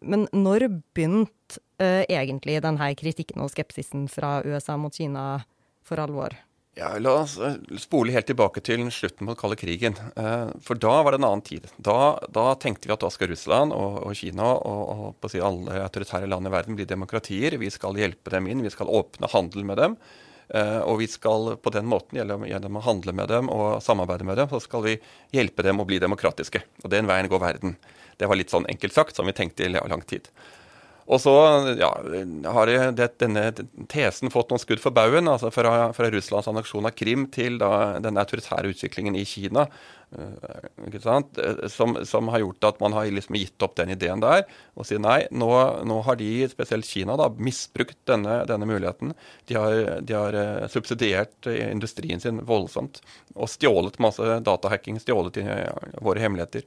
men 0.00 0.24
når 0.32 0.70
begynte 0.96 1.60
uh, 1.76 2.00
egentlig 2.08 2.56
denne 2.64 2.88
kritikken 2.96 3.44
og 3.44 3.52
skepsisen 3.52 4.08
fra 4.08 4.38
USA 4.48 4.78
mot 4.80 4.96
Kina 4.96 5.42
for 5.88 6.00
alvor? 6.02 6.36
Ja, 6.78 6.92
La 7.02 7.16
oss 7.24 7.34
eh, 7.42 7.56
spole 7.82 8.14
helt 8.14 8.28
tilbake 8.30 8.62
til 8.62 8.84
slutten 8.94 9.26
på 9.26 9.32
den 9.32 9.40
kalde 9.40 9.56
krigen. 9.58 9.96
Eh, 10.14 10.52
for 10.62 10.78
da 10.78 11.00
var 11.02 11.14
det 11.14 11.18
en 11.18 11.26
annen 11.26 11.42
tid. 11.42 11.66
Da, 11.74 12.20
da 12.30 12.52
tenkte 12.60 12.86
vi 12.86 12.94
at 12.94 13.02
da 13.02 13.10
skal 13.10 13.32
Russland 13.32 13.74
og, 13.74 13.98
og 14.06 14.14
Kina 14.18 14.52
og, 14.54 15.08
og 15.10 15.32
si 15.32 15.42
alle 15.42 15.80
autoritære 15.88 16.30
land 16.30 16.46
i 16.46 16.54
verden 16.54 16.78
bli 16.78 16.86
demokratier. 16.86 17.58
Vi 17.58 17.72
skal 17.74 17.98
hjelpe 17.98 18.30
dem 18.36 18.46
inn, 18.46 18.62
vi 18.62 18.70
skal 18.70 18.92
åpne 18.94 19.30
handel 19.32 19.66
med 19.66 19.82
dem. 19.82 19.98
Eh, 20.54 20.78
og 20.86 21.00
vi 21.02 21.08
skal 21.10 21.56
på 21.60 21.72
den 21.74 21.88
måten, 21.90 22.20
gjennom 22.20 22.78
å 22.78 22.84
handle 22.86 23.16
med 23.16 23.28
dem 23.32 23.50
og 23.52 23.82
samarbeide 23.84 24.28
med 24.28 24.38
dem, 24.38 24.52
så 24.52 24.62
skal 24.62 24.86
vi 24.86 24.94
hjelpe 25.34 25.66
dem 25.66 25.82
å 25.82 25.88
bli 25.88 25.98
demokratiske. 26.00 26.62
Og 26.84 26.94
den 26.94 27.10
veien 27.10 27.28
går 27.28 27.42
verden. 27.42 27.74
Det 28.18 28.30
var 28.30 28.38
litt 28.38 28.54
sånn 28.54 28.68
enkelt 28.70 28.94
sagt, 28.94 29.18
som 29.18 29.26
vi 29.26 29.34
tenkte 29.34 29.66
i 29.66 29.74
lang 29.74 30.06
tid. 30.06 30.30
Og 31.08 31.20
så 31.22 31.32
ja, 31.80 31.88
har 32.52 32.68
det, 32.68 33.06
denne 33.22 33.46
tesen 33.88 34.32
fått 34.32 34.50
noen 34.52 34.60
skudd 34.60 34.82
for 34.82 34.92
baugen. 34.92 35.30
altså 35.30 35.48
Fra, 35.54 35.88
fra 35.96 36.10
Russlands 36.12 36.50
anneksjon 36.50 36.88
av 36.88 36.96
Krim 36.98 37.26
til 37.32 37.56
da, 37.62 37.96
den 38.04 38.20
autoritære 38.20 38.74
utviklingen 38.74 39.16
i 39.16 39.24
Kina. 39.28 39.66
Uh, 40.08 41.68
som, 41.68 41.98
som, 42.08 42.28
har 42.32 42.40
gjort 42.40 42.64
at 42.64 42.78
man 42.80 42.94
har 42.96 43.10
liksom 43.12 43.36
gitt 43.36 43.62
opp 43.62 43.74
den 43.76 43.92
ideen 43.92 44.22
der 44.24 44.46
og 44.72 44.86
sier 44.88 45.02
nei, 45.04 45.18
nå, 45.28 45.50
nå 45.84 45.98
har 46.06 46.16
de, 46.16 46.30
spesielt 46.48 46.88
Kina, 46.88 47.16
da, 47.20 47.26
misbrukt 47.36 47.98
denne, 48.08 48.40
denne 48.48 48.68
muligheten. 48.68 49.12
De 49.50 49.58
har, 49.58 49.98
de 50.00 50.16
har 50.16 50.38
uh, 50.38 50.68
subsidiert 50.72 51.50
industrien 51.50 52.22
sin 52.24 52.40
voldsomt 52.48 53.02
og 53.34 53.50
stjålet 53.52 54.00
masse 54.02 54.38
datahacking, 54.46 55.00
stjålet 55.02 55.42
våre 56.00 56.24
hemmeligheter. 56.24 56.64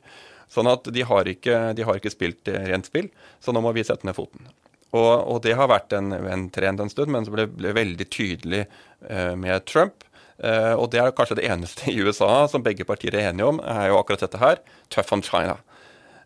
Sånn 0.51 0.67
at 0.67 0.89
de 0.91 1.03
har, 1.07 1.27
ikke, 1.31 1.59
de 1.77 1.85
har 1.87 1.99
ikke 1.99 2.11
spilt 2.11 2.49
eh, 2.51 2.65
rent 2.67 2.89
spill, 2.89 3.07
så 3.39 3.53
nå 3.55 3.63
må 3.63 3.71
vi 3.75 3.85
sette 3.87 4.07
ned 4.07 4.17
foten. 4.17 4.49
Og, 4.91 5.11
og 5.31 5.37
det 5.45 5.55
har 5.55 5.69
vært 5.71 5.93
en, 5.95 6.11
en, 6.11 6.49
trend 6.51 6.83
en 6.83 6.91
stund, 6.91 7.13
men 7.13 7.23
så 7.23 7.31
ble 7.31 7.47
det 7.47 7.71
veldig 7.77 8.07
tydelig 8.11 8.65
eh, 8.65 9.31
med 9.39 9.63
Trump. 9.71 10.03
Eh, 10.43 10.73
og 10.73 10.89
det 10.93 11.01
er 11.01 11.13
kanskje 11.13 11.37
det 11.37 11.47
eneste 11.49 11.91
i 11.91 11.99
USA 12.01 12.47
som 12.49 12.63
begge 12.65 12.85
partier 12.87 13.15
er 13.15 13.29
enige 13.29 13.49
om, 13.51 13.61
er 13.61 13.91
jo 13.91 13.99
akkurat 13.99 14.23
dette 14.25 14.41
her. 14.41 14.61
Tough 14.89 15.13
on 15.13 15.21
China. 15.25 15.57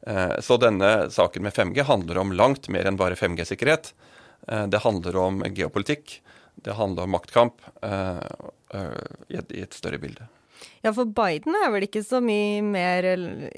Eh, 0.07 0.37
så 0.45 0.57
denne 0.61 1.09
saken 1.11 1.43
med 1.43 1.55
5G 1.55 1.83
handler 1.89 2.21
om 2.21 2.31
langt 2.35 2.69
mer 2.71 2.87
enn 2.87 2.99
bare 2.99 3.17
5G-sikkerhet. 3.19 3.91
Eh, 4.47 4.67
det 4.71 4.83
handler 4.85 5.19
om 5.19 5.43
geopolitikk. 5.49 6.21
Det 6.55 6.77
handler 6.77 7.03
om 7.03 7.11
maktkamp 7.11 7.57
i 7.83 9.59
et 9.59 9.73
større 9.75 9.97
bilde. 9.99 10.23
Ja, 10.85 10.93
for 10.95 11.03
Biden 11.03 11.57
er 11.59 11.67
vel 11.73 11.83
ikke 11.83 11.99
så 12.05 12.21
mye 12.23 12.61
mer 12.63 13.03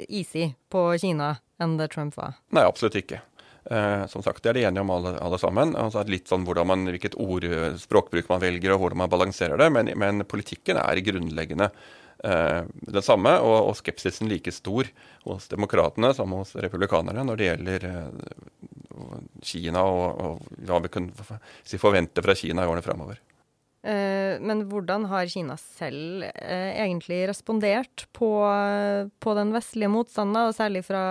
easy 0.09 0.47
på 0.73 0.81
Kina 0.97 1.35
enn 1.61 1.75
det 1.77 1.91
Trump 1.93 2.17
var? 2.17 2.39
Nei, 2.49 2.65
absolutt 2.65 2.97
ikke. 2.97 3.21
Eh, 3.69 4.05
som 4.07 4.23
sagt, 4.23 4.43
Det 4.43 4.49
er 4.49 4.53
de 4.53 4.65
enige 4.69 4.81
om 4.81 4.91
alle, 4.95 5.17
alle 5.19 5.39
sammen. 5.41 5.75
Altså 5.75 6.03
litt 6.07 6.27
sånn 6.29 6.45
man, 6.65 6.87
Hvilket 6.87 7.17
ord, 7.19 7.43
språkbruk 7.77 8.29
man 8.29 8.41
velger 8.41 8.73
og 8.73 8.79
hvordan 8.79 9.03
man 9.03 9.11
balanserer 9.11 9.57
det. 9.57 9.69
Men, 9.71 9.91
men 9.97 10.23
politikken 10.23 10.79
er 10.79 11.03
grunnleggende 11.03 11.71
eh, 12.23 12.63
det 12.65 13.03
samme, 13.03 13.37
og, 13.43 13.69
og, 13.69 13.75
skepsisen 13.77 14.29
like 14.31 14.51
stor 14.51 14.87
hos 15.25 15.47
demokratene 15.51 16.13
som 16.15 16.31
hos 16.37 16.55
republikanerne 16.55 17.25
når 17.27 17.37
det 17.39 17.49
gjelder 17.49 17.87
eh, 17.91 18.37
Kina 19.43 19.83
og, 19.83 20.21
og 20.21 20.61
hva 20.65 20.79
vi 20.85 20.93
kan 20.93 21.11
si, 21.63 21.77
forvente 21.77 22.23
fra 22.23 22.37
Kina 22.37 22.63
i 22.63 22.71
årene 22.71 22.85
framover. 22.85 23.19
Eh, 23.83 24.39
men 24.41 24.63
hvordan 24.71 25.05
har 25.11 25.29
Kina 25.31 25.59
selv 25.59 26.25
eh, 26.31 26.71
egentlig 26.79 27.25
respondert 27.29 28.07
på, 28.15 28.31
på 29.19 29.37
den 29.37 29.53
vestlige 29.55 29.91
motstanden, 29.91 30.49
og 30.49 30.57
særlig 30.57 30.83
fra, 30.87 31.03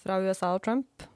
fra, 0.00 0.18
USA 0.24 0.56
og 0.56 0.64
Trump? 0.64 1.08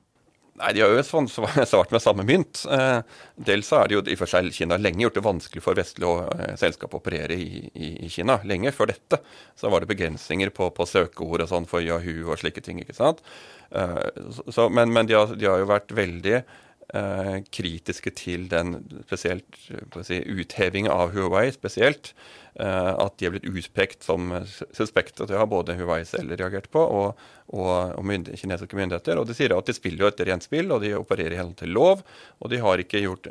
Nei, 0.61 0.73
De 0.77 0.83
har 0.83 0.93
jo 0.93 1.03
svart 1.05 1.95
med 1.95 2.03
samme 2.05 2.27
mynt. 2.29 2.65
Dels 2.67 3.47
dels 3.49 3.71
er 3.73 3.89
det 3.89 3.97
jo 3.97 4.03
i 4.05 4.17
for 4.21 4.29
seg 4.29 4.51
Kina 4.53 4.77
lenge 4.77 5.07
gjort 5.07 5.17
det 5.17 5.25
vanskelig 5.25 5.63
for 5.65 5.79
vestlige 5.79 6.57
selskap 6.61 6.93
å 6.93 7.01
operere 7.01 7.39
i, 7.41 7.63
i, 7.73 8.11
Kina. 8.13 8.37
Lenge 8.45 8.75
før 8.77 8.93
dette 8.93 9.23
så 9.57 9.73
var 9.73 9.81
det 9.81 9.91
begrensninger 9.95 10.53
på, 10.53 10.69
på 10.77 10.87
søkeord 10.89 11.47
og 11.47 11.53
sånn 11.55 11.69
for 11.71 11.85
Yahoo 11.85 12.35
og 12.35 12.43
slike 12.43 12.61
ting. 12.65 12.83
ikke 12.85 12.99
sant? 12.99 13.25
Så, 13.73 14.69
men, 14.69 14.93
men 14.93 15.09
de, 15.09 15.17
har, 15.17 15.33
de 15.33 15.49
har 15.49 15.63
jo 15.63 15.73
vært 15.73 15.97
veldig 15.97 16.43
Eh, 16.43 16.72
kritiske 16.93 18.11
til 18.13 18.43
den 18.53 18.75
spesielt 19.07 19.57
si, 20.05 20.19
utheving 20.29 20.91
av 20.93 21.15
Huawei 21.15 21.47
spesielt. 21.55 22.13
Eh, 22.61 22.93
at 23.01 23.17
de 23.17 23.27
er 23.27 23.33
blitt 23.33 23.49
utpekt 23.49 24.05
som 24.05 24.29
suspekte. 24.77 25.25
Det 25.29 25.39
har 25.39 25.49
både 25.49 25.77
Huawei 25.79 26.03
selv 26.05 26.35
reagert 26.37 26.69
på, 26.73 26.83
og, 26.85 27.23
og, 27.49 27.73
og 27.97 28.05
mynd 28.05 28.29
kinesiske 28.37 28.77
myndigheter. 28.77 29.17
Og 29.21 29.29
de 29.29 29.37
sier 29.37 29.55
at 29.57 29.69
de 29.69 29.77
spiller 29.77 30.05
jo 30.05 30.13
et 30.13 30.23
rent 30.29 30.45
spill, 30.45 30.69
og 30.75 30.85
de 30.85 30.93
opererer 30.99 31.33
i 31.33 31.41
henhold 31.41 31.57
til 31.63 31.73
lov. 31.73 32.05
Og 32.43 32.53
de 32.53 32.61
har 32.61 32.83
ikke 32.83 33.01
gjort 33.07 33.31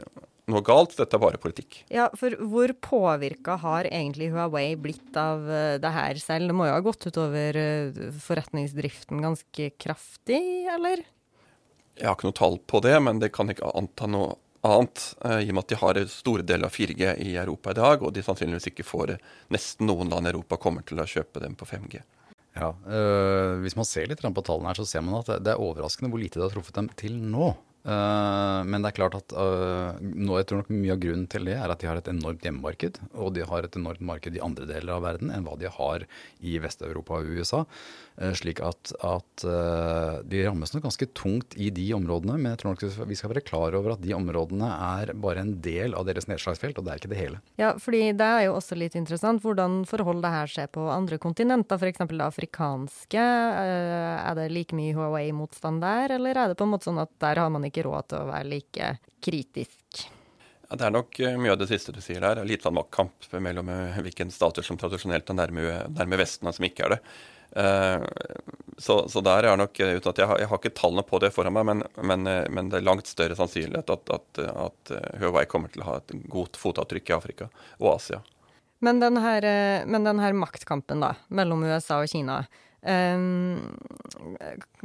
noe 0.52 0.66
galt, 0.66 0.98
dette 0.98 1.16
er 1.16 1.22
bare 1.22 1.40
politikk. 1.40 1.84
Ja, 1.94 2.10
for 2.18 2.34
hvor 2.50 2.74
påvirka 2.82 3.60
har 3.62 3.88
egentlig 3.92 4.32
Huawei 4.34 4.74
blitt 4.74 5.22
av 5.22 5.46
eh, 5.46 5.78
det 5.84 5.94
her 5.94 6.22
selv? 6.24 6.50
Det 6.50 6.58
må 6.58 6.72
jo 6.72 6.76
ha 6.80 6.84
gått 6.84 7.06
utover 7.12 7.62
forretningsdriften 8.26 9.22
ganske 9.22 9.74
kraftig, 9.78 10.42
eller? 10.80 11.06
Jeg 12.00 12.08
har 12.08 12.16
ikke 12.16 12.30
noe 12.30 12.38
tall 12.38 12.58
på 12.72 12.82
det, 12.84 12.96
men 13.04 13.20
det 13.22 13.32
kan 13.36 13.52
ikke 13.52 13.74
anta 13.78 14.08
noe 14.10 14.36
annet. 14.68 15.04
Eh, 15.26 15.40
I 15.46 15.50
og 15.50 15.58
med 15.58 15.66
at 15.66 15.74
de 15.74 15.80
har 15.82 16.02
store 16.12 16.46
deler 16.48 16.70
av 16.70 16.76
4G 16.76 17.16
i 17.26 17.36
Europa 17.42 17.74
i 17.74 17.80
dag, 17.80 18.06
og 18.06 18.14
de 18.16 18.24
sannsynligvis 18.26 18.72
ikke 18.72 18.88
får 18.88 19.16
nesten 19.54 19.90
noen 19.90 20.12
land 20.12 20.30
i 20.30 20.34
Europa 20.34 20.60
kommer 20.62 20.86
til 20.88 21.02
å 21.02 21.10
kjøpe 21.10 21.44
dem 21.44 21.58
på 21.58 21.68
5G. 21.70 22.04
Ja, 22.58 22.74
øh, 22.74 23.62
Hvis 23.64 23.78
man 23.80 23.88
ser 23.88 24.10
litt 24.12 24.22
på 24.22 24.46
tallene 24.46 24.72
her, 24.72 24.80
så 24.80 24.86
ser 24.86 25.04
man 25.06 25.22
at 25.22 25.44
det 25.44 25.54
er 25.54 25.62
overraskende 25.62 26.12
hvor 26.12 26.22
lite 26.22 26.40
det 26.40 26.50
har 26.50 26.56
truffet 26.56 26.76
dem 26.76 26.90
til 27.00 27.16
nå. 27.18 27.54
Men 27.82 28.84
det 28.84 28.92
er 28.92 28.94
klart 28.94 29.16
at 29.18 29.34
uh, 29.34 29.98
nå, 29.98 30.36
jeg 30.38 30.46
tror 30.46 30.60
nok 30.60 30.68
mye 30.70 30.94
av 30.94 31.00
grunnen 31.02 31.24
til 31.32 31.48
det 31.50 31.56
er 31.58 31.72
at 31.74 31.82
de 31.82 31.88
har 31.90 31.98
et 31.98 32.12
enormt 32.12 32.44
hjemmemarked. 32.46 33.00
Og 33.18 33.32
de 33.34 33.42
har 33.48 33.66
et 33.66 33.78
enormt 33.80 34.04
marked 34.06 34.38
i 34.38 34.44
andre 34.44 34.68
deler 34.70 35.00
av 35.00 35.06
verden 35.08 35.32
enn 35.34 35.48
hva 35.48 35.56
de 35.58 35.72
har 35.72 36.06
i 36.46 36.60
Vest-Europa 36.62 37.18
og 37.18 37.32
USA. 37.40 37.64
Uh, 38.22 38.32
slik 38.38 38.62
at, 38.64 38.94
at 39.02 39.46
de 40.30 40.42
rammes 40.46 40.74
nok 40.74 40.86
ganske 40.86 41.08
tungt 41.18 41.56
i 41.58 41.72
de 41.74 41.88
områdene. 41.98 42.38
Men 42.38 42.54
jeg 42.54 42.62
tror 42.62 42.76
nok 42.76 43.08
vi 43.10 43.18
skal 43.18 43.34
være 43.34 43.44
klar 43.46 43.76
over 43.78 43.96
at 43.96 44.04
de 44.04 44.14
områdene 44.16 44.70
er 44.70 45.14
bare 45.18 45.42
en 45.42 45.56
del 45.64 45.96
av 45.98 46.06
deres 46.08 46.30
nedslagsfelt, 46.30 46.78
og 46.78 46.86
det 46.86 46.94
er 46.94 47.02
ikke 47.02 47.12
det 47.12 47.22
hele. 47.22 47.42
Ja, 47.62 47.74
fordi 47.82 48.04
det 48.18 48.28
er 48.28 48.46
jo 48.48 48.56
også 48.60 48.78
litt 48.78 48.96
interessant 49.00 49.44
hvordan 49.44 49.82
forhold 49.90 50.22
det 50.24 50.34
her 50.36 50.54
skjer 50.54 50.72
på 50.74 50.86
andre 50.94 51.18
kontinenter, 51.22 51.82
f.eks. 51.82 52.06
det 52.12 52.28
afrikanske. 52.28 53.26
Er 53.26 54.38
det 54.38 54.50
like 54.54 54.78
mye 54.78 54.96
Huawei-motstand 54.98 55.82
der, 55.84 56.18
eller 56.20 56.38
er 56.38 56.52
det 56.52 56.60
på 56.60 56.68
en 56.68 56.76
måte 56.76 56.90
sånn 56.90 57.02
at 57.02 57.14
der 57.24 57.42
har 57.42 57.52
man 57.54 57.66
ikke 57.68 57.86
råd 57.88 58.12
til 58.12 58.22
å 58.22 58.32
være 58.32 58.52
like 58.52 58.96
kritisk. 59.24 60.08
Ja, 60.72 60.78
det 60.80 60.88
er 60.88 60.94
nok 60.96 61.20
eh, 61.20 61.36
mye 61.36 61.52
av 61.52 61.60
det 61.60 61.68
siste 61.68 61.92
du 61.92 62.00
sier 62.04 62.24
der. 62.24 62.40
Litt 62.48 62.64
sånn 62.64 62.78
maktkamp 62.78 63.28
mellom 63.44 63.68
hvilken 63.68 64.06
hvilke 64.06 64.28
stater 64.32 64.66
som 64.66 64.80
tradisjonelt 64.80 65.30
er 65.34 65.38
nærme, 65.38 65.66
nærme 65.92 66.20
Vesten, 66.22 66.48
og 66.48 66.56
som 66.56 66.68
ikke 66.68 66.88
er 66.88 66.96
det. 66.96 67.00
Uh, 67.52 68.06
så, 68.78 69.04
så, 69.12 69.22
der 69.22 69.46
er 69.50 69.60
nok 69.60 69.76
uten 69.76 70.10
at 70.10 70.20
jeg 70.22 70.30
har, 70.30 70.40
jeg 70.42 70.50
har, 70.50 70.60
ikke 70.62 70.74
tallene 70.78 71.04
på 71.06 71.20
det 71.22 71.30
foran 71.36 71.54
meg, 71.54 71.68
men, 71.68 71.84
men, 72.02 72.30
men 72.50 72.72
det 72.72 72.80
er 72.80 72.88
langt 72.88 73.10
større 73.10 73.36
sannsynlighet 73.38 73.92
at, 73.94 74.14
at, 74.16 74.42
at 74.50 74.94
Huawei 75.22 75.44
kommer 75.52 75.70
til 75.70 75.84
å 75.84 75.90
ha 75.92 75.98
et 76.00 76.16
godt 76.32 76.58
fotavtrykk 76.58 77.12
i 77.12 77.16
Afrika 77.18 77.50
og 77.78 77.92
Asia. 77.98 78.22
Men 78.82 79.04
den 79.04 79.20
her, 79.22 79.46
men 79.86 80.08
den 80.08 80.24
her 80.24 80.34
maktkampen 80.34 81.04
da, 81.04 81.12
mellom 81.30 81.68
USA 81.68 82.00
og 82.02 82.10
Kina, 82.10 82.40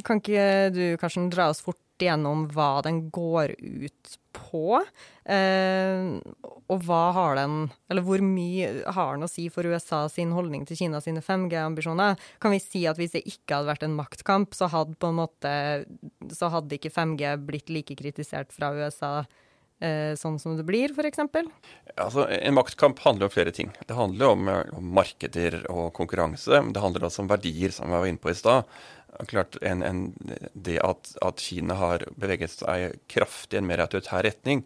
kan 0.04 0.20
ikke 0.20 0.70
du 0.74 0.96
Karsten, 1.00 1.30
dra 1.32 1.48
oss 1.52 1.62
fort 1.64 1.80
gjennom 1.96 2.44
hva 2.52 2.82
den 2.84 3.06
går 3.08 3.54
ut 3.56 4.18
på. 4.36 4.76
Og 6.66 6.84
hva 6.84 7.04
har 7.16 7.38
den 7.38 7.54
Eller 7.88 8.04
hvor 8.04 8.20
mye 8.20 8.84
har 8.92 9.16
den 9.16 9.24
å 9.24 9.30
si 9.30 9.48
for 9.52 9.64
USA 9.64 10.04
sin 10.12 10.34
holdning 10.36 10.66
til 10.68 10.76
Kina 10.82 11.00
sine 11.00 11.22
5G-ambisjoner? 11.24 12.20
Kan 12.42 12.52
vi 12.52 12.60
si 12.60 12.84
at 12.90 13.00
hvis 13.00 13.16
det 13.16 13.24
ikke 13.24 13.54
hadde 13.56 13.72
vært 13.72 13.86
en 13.88 13.96
maktkamp, 13.96 14.52
så 14.52 14.68
hadde 14.72 15.08
en 15.08 15.20
måte 15.22 15.54
Så 16.36 16.52
hadde 16.52 16.76
ikke 16.76 16.92
5G 16.92 17.32
blitt 17.48 17.72
like 17.72 17.96
kritisert 17.96 18.52
fra 18.52 18.74
USA? 18.76 19.24
Eh, 19.84 20.14
sånn 20.16 20.38
som 20.40 20.54
det 20.56 20.64
blir, 20.64 20.94
f.eks.? 20.94 21.20
Altså, 22.00 22.24
en 22.32 22.56
maktkamp 22.56 23.00
handler 23.04 23.28
om 23.28 23.34
flere 23.34 23.52
ting. 23.52 23.72
Det 23.84 23.96
handler 23.98 24.32
om, 24.32 24.52
om 24.78 24.92
markeder 24.96 25.62
og 25.68 25.90
konkurranse. 25.98 26.62
Det 26.72 26.80
handler 26.82 27.08
også 27.08 27.26
om 27.26 27.32
verdier, 27.32 27.74
som 27.74 27.92
vi 27.92 28.00
var 28.00 28.08
inne 28.08 28.22
på 28.22 28.32
i 28.32 28.38
stad 28.38 28.64
klart 29.24 29.56
en, 29.62 29.82
en, 29.82 30.12
Det 30.52 30.78
at, 30.80 31.16
at, 31.22 31.40
Kina 31.40 31.74
har 31.74 32.04
beveget 32.16 32.58
seg 32.58 32.98
kraftig 33.08 33.56
i 33.56 33.62
en 33.62 33.68
mer 33.68 33.82
autoritær 33.84 34.26
retning, 34.26 34.64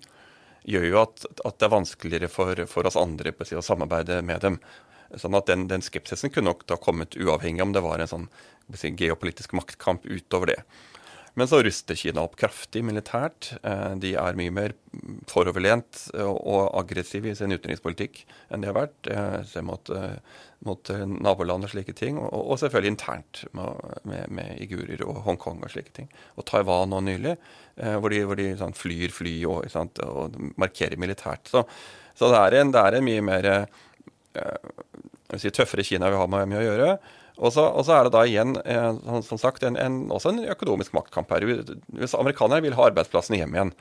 gjør 0.66 0.86
jo 0.88 1.00
at, 1.04 1.26
at 1.46 1.58
det 1.58 1.66
er 1.66 1.74
vanskeligere 1.74 2.30
for, 2.30 2.64
for 2.68 2.88
oss 2.88 2.98
andre 3.00 3.32
si, 3.44 3.56
å 3.56 3.64
samarbeide 3.64 4.20
med 4.26 4.42
dem. 4.44 4.60
Sånn 5.18 5.34
at 5.34 5.48
den, 5.50 5.66
den, 5.70 5.82
skepsisen 5.82 6.30
kunne 6.30 6.52
nok 6.52 6.66
da 6.70 6.78
kommet 6.78 7.18
uavhengig 7.18 7.64
om 7.64 7.74
det 7.74 7.82
var 7.82 8.02
en 8.02 8.10
sånn 8.10 8.28
si, 8.74 8.92
geopolitisk 8.94 9.54
maktkamp 9.58 10.06
utover 10.06 10.54
det. 10.54 10.60
Men 11.34 11.48
så 11.48 11.60
ruster 11.62 11.94
Kina 11.98 12.24
opp 12.26 12.36
kraftig 12.40 12.82
militært. 12.86 13.52
Eh, 13.62 13.94
de 14.02 14.14
er 14.18 14.38
mye 14.38 14.52
mer 14.54 14.74
foroverlent 15.30 16.08
og 16.18 16.70
aggressive 16.80 17.30
i 17.30 17.36
sin 17.38 17.54
utenrikspolitikk 17.54 18.24
enn 18.50 18.64
de 18.64 18.70
har 18.70 18.76
vært. 18.76 19.10
Eh, 19.10 19.36
Se 19.46 19.62
mot, 19.62 19.90
eh, 19.94 20.18
mot 20.66 20.90
naboland 21.06 21.64
og 21.64 21.70
slike 21.72 21.94
ting. 21.96 22.18
Og, 22.18 22.58
selvfølgelig 22.58 22.94
internt 22.94 23.44
med, 23.52 24.00
med, 24.04 24.30
med 24.30 24.58
igurer 24.60 25.04
og 25.06 25.22
Hongkong 25.26 25.62
og 25.62 25.70
slike 25.70 25.94
ting. 25.96 26.10
Og 26.36 26.46
Taiwan 26.50 26.90
nå 26.90 27.00
nylig, 27.06 27.36
hvor 27.76 28.12
de, 28.12 28.24
hvor 28.28 28.36
de 28.36 28.50
sånn, 28.58 28.76
flyr 28.76 29.14
fly 29.14 29.36
og, 29.48 29.70
sant, 29.72 30.02
og, 30.04 30.36
markerer 30.60 31.00
militært. 31.00 31.48
Så, 31.48 31.64
så 32.18 32.28
det, 32.28 32.42
er 32.42 32.58
en, 32.60 32.74
det, 32.74 32.82
er 32.82 32.98
en, 32.98 33.06
mye 33.06 33.24
mer 33.24 33.48
si, 35.38 35.48
tøffere 35.48 35.86
Kina 35.86 36.10
vi 36.10 36.20
har 36.20 36.28
med, 36.28 36.50
med 36.50 36.60
å 36.60 36.66
gjøre. 36.66 36.92
Og 37.40 37.54
så, 37.54 37.64
er 37.94 38.04
det 38.04 38.12
da 38.12 38.22
igjen 38.28 38.52
eh, 38.68 39.22
som 39.24 39.40
sagt, 39.40 39.64
en, 39.64 39.78
en, 39.80 40.02
også 40.12 40.34
en 40.34 40.42
økonomisk 40.52 40.92
maktkamp 40.96 41.30
her. 41.32 41.46
Hvis 41.96 42.14
amerikanerne 42.18 42.66
vil 42.66 42.76
ha 42.76 42.88
arbeidsplassene 42.90 43.40
hjem 43.40 43.56
igjen. 43.56 43.72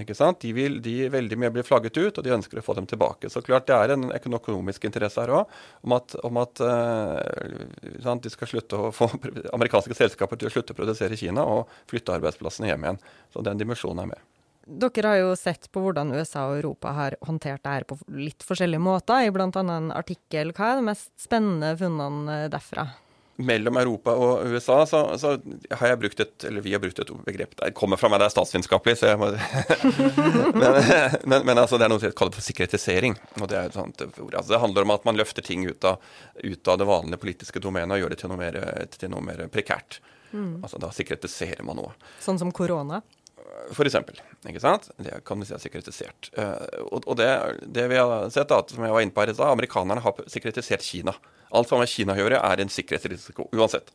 ikke 0.00 0.16
sant? 0.16 0.40
De 0.40 0.54
vil 0.56 0.78
de 0.84 0.94
veldig 1.12 1.36
mye 1.42 1.52
blir 1.52 1.66
flagget 1.68 2.00
ut, 2.00 2.16
og 2.16 2.24
de 2.24 2.32
ønsker 2.32 2.62
å 2.62 2.64
få 2.64 2.76
dem 2.78 2.88
tilbake. 2.88 3.28
Så 3.28 3.44
klart 3.44 3.68
det 3.68 3.76
er 3.76 3.92
en 3.92 4.08
økonomisk 4.16 4.88
interesse 4.88 5.20
her 5.20 5.34
òg, 5.42 5.56
om 5.84 5.96
at, 5.98 6.16
om 6.24 6.40
at 6.40 6.64
uh, 6.64 8.16
de 8.24 8.32
skal 8.32 8.54
slutte 8.54 8.80
å 8.80 8.92
få 8.96 9.10
amerikanske 9.58 9.98
selskaper 9.98 10.40
til 10.40 10.48
å 10.48 10.56
slutte 10.56 10.72
å 10.72 10.80
produsere 10.80 11.12
i 11.12 11.20
Kina 11.20 11.44
og 11.44 11.80
flytte 11.92 12.16
arbeidsplassene 12.16 12.72
hjem 12.72 12.88
igjen. 12.88 13.02
Så 13.34 13.44
den 13.44 13.60
dimensjonen 13.60 14.06
er 14.06 14.14
med. 14.14 14.28
Dere 14.66 15.08
har 15.08 15.20
jo 15.20 15.36
sett 15.38 15.68
på 15.72 15.82
hvordan 15.82 16.12
USA 16.14 16.46
og 16.50 16.60
Europa 16.60 16.92
har 16.96 17.16
håndtert 17.26 17.64
det 17.64 17.76
her 17.76 17.86
på 17.88 17.98
litt 18.14 18.44
forskjellige 18.46 18.82
måter, 18.82 19.26
i 19.26 19.32
bl.a. 19.34 19.48
en 19.48 19.90
artikkel. 19.94 20.54
Hva 20.56 20.72
er 20.72 20.80
de 20.80 20.90
mest 20.92 21.10
spennende 21.20 21.74
funnene 21.80 22.44
derfra? 22.52 22.90
mellom 23.36 23.76
Europa 23.76 24.12
og 24.14 24.46
USA, 24.46 24.86
så, 24.86 25.00
så, 25.18 25.32
har 25.70 25.92
jeg 25.92 26.00
brukt 26.02 26.20
et 26.20 26.44
eller 26.46 26.64
vi 26.64 26.74
har 26.74 26.82
brukt 26.82 26.98
et 27.00 27.10
begrep 27.26 27.54
Det 27.58 27.70
kommer 27.76 28.00
fra 28.00 28.10
meg, 28.12 28.20
det 28.20 28.28
er 28.28 28.34
statsvitenskapelig, 28.34 28.96
så 29.00 29.12
jeg 29.12 29.20
må 29.20 29.30
men, 30.60 30.78
men, 31.24 31.46
men, 31.48 31.56
altså, 31.56 31.78
det 31.80 31.86
er 31.86 31.92
noe 31.92 32.02
som 32.02 32.14
kaller 32.18 32.36
for 32.36 32.44
sikkerhetisering. 32.44 33.16
og 33.40 33.48
Det 33.50 33.58
er 33.58 33.70
et 33.70 33.78
sånt 33.78 34.02
ord. 34.04 34.34
Altså, 34.34 34.52
det 34.54 34.62
handler 34.62 34.86
om 34.86 34.94
at 34.94 35.08
man 35.08 35.18
løfter 35.18 35.44
ting 35.44 35.64
ut 35.68 35.88
av, 35.88 36.02
ut 36.42 36.68
av 36.68 36.80
det 36.80 36.88
vanlige 36.88 37.22
politiske 37.24 37.62
domenet 37.62 37.96
og 37.96 38.04
gjør 38.04 38.14
det 38.14 38.20
til 38.22 38.32
noe 38.32 38.42
mer, 38.42 38.60
til 38.92 39.12
noe 39.12 39.24
mer 39.24 39.44
prekært. 39.52 40.00
Mm. 40.32 40.60
Altså, 40.62 40.80
Da 40.82 40.92
sikkerhetiserer 40.94 41.64
man 41.66 41.80
noe. 41.80 41.96
Sånn 42.22 42.40
som 42.40 42.52
korona? 42.54 43.02
For 43.72 43.88
eksempel, 43.88 44.18
ikke 44.48 44.62
sant? 44.62 44.88
Det 45.00 45.22
kan 45.26 45.40
vi 45.40 45.46
si 45.48 45.54
er 45.56 45.62
sikkerhetisert. 45.62 46.30
Uh, 46.36 46.84
og, 46.88 47.06
og 47.06 47.16
det, 47.20 47.28
det, 47.62 47.86
vi 47.92 47.98
har 48.00 48.28
sett, 48.32 48.50
da, 48.50 48.60
som 48.68 48.84
jeg 48.84 48.94
var 48.94 49.04
inne 49.04 49.14
på 49.14 49.24
her 49.24 49.32
i 49.32 49.36
stad, 49.36 49.52
amerikanerne 49.52 50.04
har 50.04 50.24
sikkerhetisert 50.30 50.84
Kina. 50.84 51.14
Alt 51.52 51.70
som 51.70 51.78
har 51.78 51.84
med 51.86 51.92
Kina 51.92 52.16
å 52.16 52.20
gjøre, 52.20 52.40
er 52.42 52.62
en 52.62 52.72
sikkerhetsrisiko 52.72 53.48
uansett. 53.56 53.92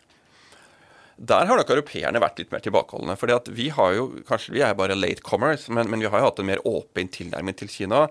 Der 1.18 1.50
har 1.50 1.58
nok 1.58 1.72
europeerne 1.74 2.22
vært 2.22 2.42
litt 2.42 2.52
mer 2.54 2.62
tilbakeholdne. 2.62 3.16
For 3.18 3.54
vi 3.58 3.70
har 3.74 3.94
jo, 3.98 4.10
kanskje 4.28 4.54
vi 4.54 4.62
er 4.66 4.76
bare 4.78 4.98
late 4.98 5.26
commerce, 5.26 5.72
men, 5.74 5.90
men 5.90 6.04
vi 6.04 6.10
har 6.10 6.22
jo 6.22 6.30
hatt 6.30 6.42
en 6.42 6.50
mer 6.50 6.62
åpen 6.70 7.10
tilnærming 7.14 7.58
til 7.58 7.72
Kina. 7.74 8.06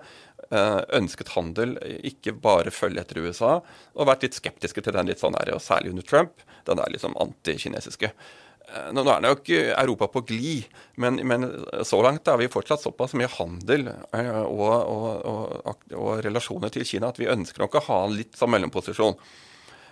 Uh, 0.47 0.81
ønsket 0.95 1.31
handel, 1.35 1.75
ikke 2.07 2.35
bare 2.43 2.71
følge 2.71 3.03
etter 3.03 3.23
USA. 3.23 3.53
Og 3.95 4.11
vært 4.11 4.27
litt 4.27 4.35
skeptiske 4.39 4.83
til 4.83 4.95
den 4.95 5.07
litt 5.11 5.23
sånn 5.23 5.39
her, 5.39 5.55
og 5.55 5.63
særlig 5.63 5.95
under 5.95 6.07
Trump. 6.07 6.43
Den 6.67 6.83
er 6.83 6.91
liksom 6.91 7.15
antikinesiske. 7.23 8.11
Eh, 8.11 8.46
nå 8.67 9.03
er 9.07 9.21
det 9.23 9.29
jo 9.29 9.37
ikke 9.37 9.59
Europa 9.79 10.09
på 10.11 10.21
glid, 10.27 10.79
men, 10.99 11.21
men, 11.27 11.47
så 11.87 12.01
langt 12.03 12.27
er 12.27 12.39
vi 12.41 12.49
fortsatt 12.51 12.83
såpass 12.83 13.15
mye 13.17 13.29
handel 13.37 13.87
eh, 13.87 14.41
og, 14.43 14.73
og, 14.91 15.05
og, 15.23 15.85
og, 15.95 16.09
relasjoner 16.25 16.73
til 16.73 16.83
Kina 16.87 17.13
at 17.13 17.21
vi 17.21 17.29
ønsker 17.31 17.63
nok 17.63 17.79
å 17.79 17.85
ha 17.87 18.01
en 18.05 18.17
litt 18.17 18.35
sånn 18.35 18.51
mellomposisjon. 18.51 19.15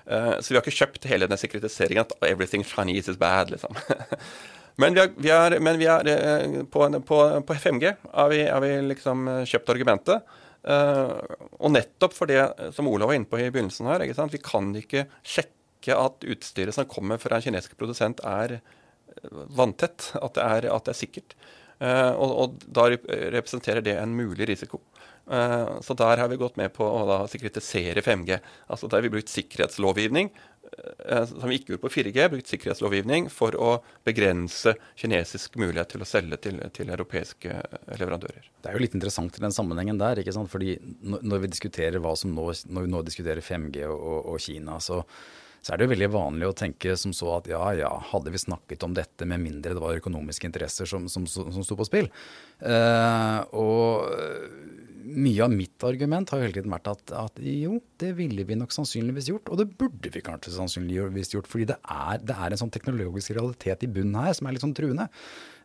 Eh, 0.05 0.33
så 0.41 0.51
vi 0.51 0.59
har 0.59 0.65
ikke 0.65 0.75
kjøpt 0.81 1.07
hele 1.07 1.31
den 1.31 1.39
sekretiseringen 1.39 2.03
at 2.03 2.13
'everything 2.19 2.67
Chinese 2.67 3.11
is 3.11 3.21
bad', 3.21 3.53
liksom. 3.53 3.79
Men 4.81 4.91
vi 4.91 5.05
er, 5.05 5.11
vi 5.15 5.29
er, 5.31 5.53
men 5.63 5.77
vi 5.79 5.85
er 5.88 6.07
på, 6.67 6.81
på, 7.07 7.17
på, 7.47 7.55
5G 7.63 7.93
har 8.11 8.27
vi, 8.27 8.41
vi 8.43 8.71
liksom 8.89 9.21
kjøpt 9.47 9.69
argumentet. 9.71 10.33
og 10.67 11.71
nettopp 11.71 12.11
for 12.11 12.27
det 12.27 12.41
som 12.75 12.89
Olav 12.91 13.07
var 13.07 13.15
inne 13.15 13.29
på 13.31 13.39
i 13.39 13.47
begynnelsen 13.47 13.88
her, 13.88 14.03
vi 14.03 14.41
kan 14.43 14.73
ikke 14.75 15.05
sjekke 15.23 15.55
ikke 15.86 16.00
at 16.02 16.26
utstyret 16.36 16.76
som 16.76 16.89
kommer 16.89 17.21
fra 17.21 17.38
en 17.38 17.45
kinesisk 17.45 17.78
produsent, 17.80 18.24
er 18.26 18.58
eh, 18.58 19.45
vanntett. 19.54 20.12
At 20.17 20.36
det 20.38 20.48
er, 20.48 20.71
at 20.74 20.89
det 20.89 20.95
er 20.95 21.04
sikkert. 21.06 21.38
Uh, 21.76 22.15
og, 22.15 22.30
og, 22.39 22.62
da 22.71 22.86
representerer 23.36 23.84
det 23.84 23.98
en 24.00 24.13
mulig 24.15 24.48
risiko. 24.48 24.80
Uh, 25.28 25.82
så 25.84 25.91
der 25.98 26.21
har 26.21 26.30
vi 26.32 26.38
gått 26.39 26.56
med 26.56 26.71
på 26.71 26.86
å 26.88 27.02
da 27.10 27.17
sikkerhetisere 27.28 28.04
5G. 28.06 28.38
Altså 28.71 28.88
Der 28.88 29.02
har 29.02 29.04
vi 29.04 29.12
brukt 29.17 29.34
sikkerhetslovgivning, 29.34 30.32
som 31.30 31.50
vi 31.50 31.60
ikke 31.60 31.74
gjorde 31.74 31.84
på 31.84 31.91
4G, 31.93 32.24
brukt 32.32 32.50
sikkerhetslovgivning 32.50 33.28
for 33.32 33.56
å 33.60 33.69
begrense 34.08 34.74
kinesisk 34.98 35.56
mulighet 35.62 35.93
til 35.93 36.04
å 36.04 36.08
selge 36.10 36.39
til, 36.41 36.58
til, 36.76 36.89
europeiske 36.91 37.60
leverandører. 38.00 38.50
Det 38.60 38.71
er 38.71 38.76
jo 38.76 38.82
litt 38.84 38.98
interessant 38.98 39.38
i 39.38 39.43
den 39.43 39.56
sammenhengen 39.56 40.02
der. 40.02 40.19
ikke 40.19 40.34
sant? 40.36 40.52
Fordi 40.52 40.76
når 41.06 41.45
vi 41.45 41.52
diskuterer 41.54 42.02
hva 42.04 42.15
som 42.19 42.34
nå, 42.36 42.50
når 42.65 42.88
vi 42.88 42.91
nå 42.91 43.04
diskuterer 43.08 43.45
5G 43.45 43.86
og, 43.93 44.17
og 44.34 44.41
Kina, 44.41 44.80
så 44.84 45.04
så 45.65 45.73
er 45.73 45.82
det 45.82 45.88
jo 45.88 45.93
veldig 45.95 46.12
vanlig 46.13 46.45
å 46.45 46.56
tenke 46.58 46.93
som 46.99 47.13
så 47.15 47.39
at 47.39 47.47
ja 47.49 47.63
ja, 47.73 47.89
hadde 48.12 48.30
vi 48.30 48.41
snakket 48.41 48.86
om 48.86 48.93
dette 48.93 49.25
med 49.25 49.41
mindre 49.41 49.73
det 49.73 49.82
var 49.82 49.97
økonomiske 49.97 50.45
interesser 50.45 50.86
som, 50.86 51.08
som, 51.10 51.25
som 51.25 51.65
sto 51.65 51.78
på 51.80 51.88
spill. 51.88 52.12
Uh, 52.62 53.41
og 53.58 54.06
mye 55.06 55.41
av 55.45 55.51
mitt 55.54 55.84
argument 55.86 56.32
har 56.32 56.39
jo 56.39 56.45
hele 56.47 56.58
tiden 56.58 56.73
vært 56.73 56.88
at, 56.89 57.12
at, 57.17 57.41
jo, 57.41 57.78
det 58.01 58.12
ville 58.17 58.45
vi 58.47 58.58
nok 58.58 58.73
sannsynligvis 58.73 59.30
gjort. 59.30 59.51
Og 59.54 59.60
det 59.62 59.67
burde 59.78 60.12
vi 60.13 60.23
kanskje 60.25 60.56
sannsynligvis 60.56 61.34
gjort, 61.36 61.49
fordi 61.49 61.67
det 61.71 61.78
er, 61.82 62.21
det 62.25 62.38
er 62.38 62.54
en 62.54 62.62
sånn 62.62 62.73
teknologisk 62.73 63.36
realitet 63.38 63.86
i 63.86 63.91
bunnen 63.91 64.17
her 64.21 64.34
som 64.38 64.49
er 64.49 64.56
litt 64.56 64.65
sånn 64.65 64.75
truende. 64.78 65.08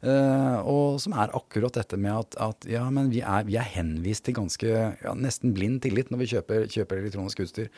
Uh, 0.01 0.61
og 0.65 1.01
som 1.05 1.17
er 1.17 1.33
akkurat 1.37 1.77
dette 1.77 1.99
med 2.01 2.15
at, 2.17 2.37
at 2.41 2.69
ja, 2.69 2.87
men 2.93 3.11
vi 3.13 3.21
er, 3.21 3.45
vi 3.49 3.59
er, 3.61 3.69
henvist 3.77 4.25
til 4.29 4.37
ganske 4.39 4.71
ja, 4.71 5.17
nesten 5.17 5.53
blind 5.57 5.83
tillit 5.85 6.13
når 6.13 6.23
vi 6.23 6.31
kjøper, 6.35 6.69
kjøper 6.73 7.03
elektronisk 7.03 7.45
utstyr. 7.45 7.73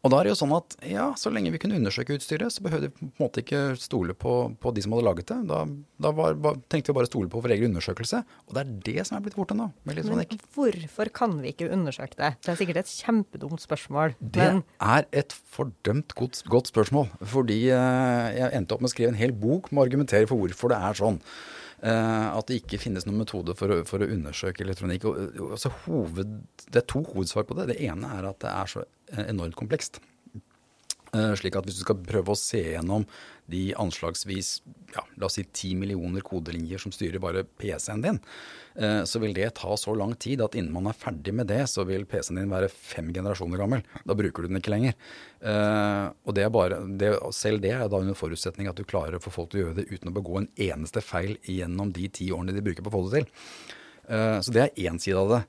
Og 0.00 0.12
da 0.12 0.20
er 0.20 0.26
det 0.26 0.32
jo 0.32 0.38
sånn 0.40 0.54
at 0.56 0.76
ja, 0.88 1.06
så 1.20 1.32
lenge 1.32 1.52
vi 1.52 1.60
kunne 1.60 1.76
undersøke 1.76 2.14
utstyret, 2.16 2.54
så 2.54 2.64
behøvde 2.64 2.88
vi 2.88 2.94
på 2.96 3.04
en 3.04 3.12
måte 3.20 3.42
ikke 3.42 3.60
stole 3.80 4.16
på, 4.16 4.34
på 4.60 4.72
de 4.72 4.84
som 4.84 4.94
hadde 4.96 5.04
laget 5.04 5.28
det. 5.28 5.38
Da, 5.50 5.60
da 6.00 6.12
var, 6.16 6.38
var, 6.40 6.56
tenkte 6.72 6.92
vi 6.92 6.98
bare 7.00 7.10
stole 7.10 7.28
på 7.32 7.42
vår 7.44 7.54
egen 7.56 7.74
undersøkelse. 7.74 8.22
Og 8.48 8.56
det 8.56 8.62
er 8.62 8.72
det 8.88 9.06
som 9.08 9.18
er 9.18 9.26
blitt 9.26 9.36
borte 9.36 9.56
nå. 9.58 9.68
Men 9.84 10.00
hvorfor 10.56 11.12
kan 11.20 11.36
vi 11.44 11.52
ikke 11.52 11.68
undersøke 11.68 12.16
det? 12.16 12.32
Det 12.40 12.54
er 12.54 12.60
sikkert 12.62 12.82
et 12.82 12.94
kjempedumt 12.94 13.64
spørsmål. 13.66 14.16
Det 14.20 14.46
men... 14.46 14.64
er 14.80 15.08
et 15.12 15.36
fordømt 15.52 16.16
godt, 16.16 16.42
godt 16.48 16.72
spørsmål. 16.72 17.10
Fordi 17.20 17.62
eh, 17.68 18.26
jeg 18.38 18.52
endte 18.56 18.76
opp 18.76 18.84
med 18.84 18.92
å 18.92 18.94
skrive 18.94 19.12
en 19.12 19.20
hel 19.20 19.36
bok 19.36 19.68
med 19.70 19.82
å 19.82 19.88
argumentere 19.88 20.30
for 20.30 20.40
hvorfor 20.40 20.72
det 20.72 20.80
er 20.80 21.02
sånn. 21.04 21.20
Uh, 21.80 22.36
at 22.36 22.50
det 22.50 22.58
ikke 22.60 22.76
finnes 22.82 23.06
noen 23.06 23.22
metode 23.22 23.54
for 23.56 23.72
å, 23.72 23.78
for 23.88 24.04
å 24.04 24.08
undersøke 24.12 24.66
elektronikk. 24.66 25.06
Og, 25.08 25.38
altså, 25.54 25.72
hoved, 25.86 26.34
det 26.66 26.82
er 26.82 26.88
to 26.92 27.00
hovedsvar 27.08 27.46
på 27.48 27.56
det. 27.56 27.70
Det 27.72 27.78
ene 27.88 28.10
er 28.18 28.28
at 28.28 28.40
det 28.44 28.50
er 28.52 28.72
så 28.74 28.84
enormt 29.24 29.56
komplekst. 29.56 30.02
Uh, 31.10 31.32
slik 31.34 31.56
at 31.58 31.66
hvis 31.66 31.80
du 31.80 31.82
skal 31.82 31.98
prøve 32.06 32.30
å 32.30 32.38
se 32.38 32.60
gjennom 32.60 33.02
de 33.50 33.72
anslagsvis 33.82 34.50
ja, 34.94 35.02
la 35.18 35.26
oss 35.26 35.40
si 35.40 35.42
10 35.42 35.80
millioner 35.80 36.22
kodelinjer 36.22 36.78
som 36.78 36.92
styrer 36.94 37.18
bare 37.22 37.42
PC-en 37.58 38.04
din, 38.04 38.20
uh, 38.78 39.02
så 39.02 39.18
vil 39.22 39.34
det 39.34 39.48
ta 39.58 39.74
så 39.80 39.96
lang 39.98 40.14
tid 40.22 40.44
at 40.44 40.54
innen 40.54 40.70
man 40.74 40.86
er 40.86 40.94
ferdig 40.94 41.34
med 41.34 41.50
det, 41.50 41.64
så 41.72 41.82
vil 41.88 42.06
PC-en 42.06 42.38
din 42.38 42.52
være 42.52 42.70
fem 42.70 43.10
generasjoner 43.16 43.58
gammel. 43.58 43.82
Da 44.06 44.14
bruker 44.18 44.46
du 44.46 44.52
den 44.52 44.60
ikke 44.60 44.74
lenger. 44.76 44.94
Uh, 45.42 46.14
og 46.22 46.38
det 46.38 46.46
er 46.46 46.54
bare, 46.54 46.78
det, 47.00 47.10
selv 47.34 47.64
det 47.64 47.74
er 47.74 47.90
da 47.90 48.02
under 48.04 48.18
forutsetning 48.18 48.70
at 48.70 48.78
du 48.78 48.86
klarer 48.86 49.18
å 49.18 49.24
få 49.24 49.34
folk 49.34 49.50
til 49.50 49.64
å 49.64 49.66
gjøre 49.66 49.80
det 49.80 49.88
uten 49.90 50.12
å 50.12 50.16
begå 50.20 50.38
en 50.38 50.50
eneste 50.62 51.02
feil 51.02 51.34
gjennom 51.42 51.90
de 51.96 52.06
ti 52.20 52.30
årene 52.30 52.54
de 52.54 52.62
bruker 52.70 52.86
på 52.86 52.92
å 52.92 52.98
få 53.00 53.06
det 53.08 53.24
til. 53.24 53.30
så 54.10 54.54
det 54.54 54.62
er 54.62 54.86
én 54.86 54.98
side 55.02 55.18
av 55.18 55.34
det. 55.34 55.42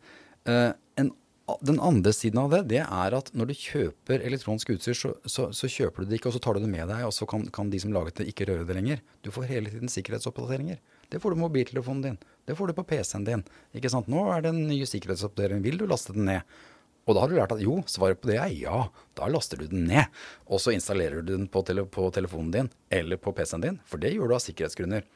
en 1.01 1.13
den 1.61 1.79
andre 1.83 2.13
siden 2.13 2.39
av 2.39 2.51
det, 2.53 2.61
det 2.71 2.81
er 2.83 3.15
at 3.17 3.31
når 3.35 3.49
du 3.49 3.53
kjøper 3.57 4.23
elektronisk 4.23 4.71
utstyr, 4.75 4.95
så, 4.97 5.13
så, 5.25 5.47
så, 5.55 5.69
kjøper 5.69 6.03
du 6.03 6.11
det 6.11 6.19
ikke, 6.19 6.29
og 6.29 6.35
så 6.37 6.41
tar 6.43 6.55
du 6.55 6.63
det 6.63 6.71
med 6.71 6.87
deg, 6.87 7.03
og 7.07 7.13
så 7.15 7.27
kan, 7.29 7.43
kan, 7.53 7.71
de 7.73 7.79
som 7.81 7.93
laget 7.95 8.21
det, 8.21 8.29
ikke 8.31 8.47
røre 8.49 8.67
det 8.67 8.77
lenger. 8.77 9.01
Du 9.25 9.31
får 9.33 9.49
hele 9.49 9.73
tiden 9.73 9.91
sikkerhetsoppdateringer. 9.91 10.79
Det 11.11 11.19
får 11.19 11.33
du 11.33 11.39
på 11.39 11.43
mobiltelefonen 11.43 12.03
din. 12.05 12.19
Det 12.47 12.55
får 12.57 12.71
du 12.71 12.77
på 12.77 12.85
PC-en 12.93 13.25
din. 13.27 13.43
Ikke 13.75 13.91
sant? 13.91 14.07
Nå 14.11 14.27
er 14.31 14.45
det 14.45 14.53
en 14.53 14.67
ny 14.69 14.79
sikkerhetsoppdatering. 14.87 15.63
Vil 15.65 15.81
du 15.81 15.87
laste 15.89 16.15
den 16.15 16.29
ned? 16.29 16.45
Og 17.09 17.17
da 17.17 17.23
har 17.23 17.31
du 17.31 17.35
lært 17.35 17.53
at 17.55 17.63
jo, 17.63 17.79
svaret 17.89 18.21
på 18.21 18.29
det 18.29 18.37
er 18.39 18.53
ja. 18.53 18.85
Da 19.17 19.27
laster 19.31 19.59
du 19.59 19.65
den 19.67 19.87
ned. 19.89 20.21
Og 20.47 20.61
så 20.63 20.75
installerer 20.75 21.25
du 21.25 21.33
den 21.33 21.49
på, 21.51 21.65
tele 21.67 21.83
på 21.89 22.07
telefonen 22.13 22.53
din 22.53 22.71
eller 22.93 23.19
på 23.19 23.33
PC-en 23.35 23.65
din, 23.65 23.81
for 23.89 24.01
det 24.01 24.13
gjør 24.13 24.31
du 24.31 24.37
av 24.37 24.43
sikkerhetsgrunner. 24.45 25.07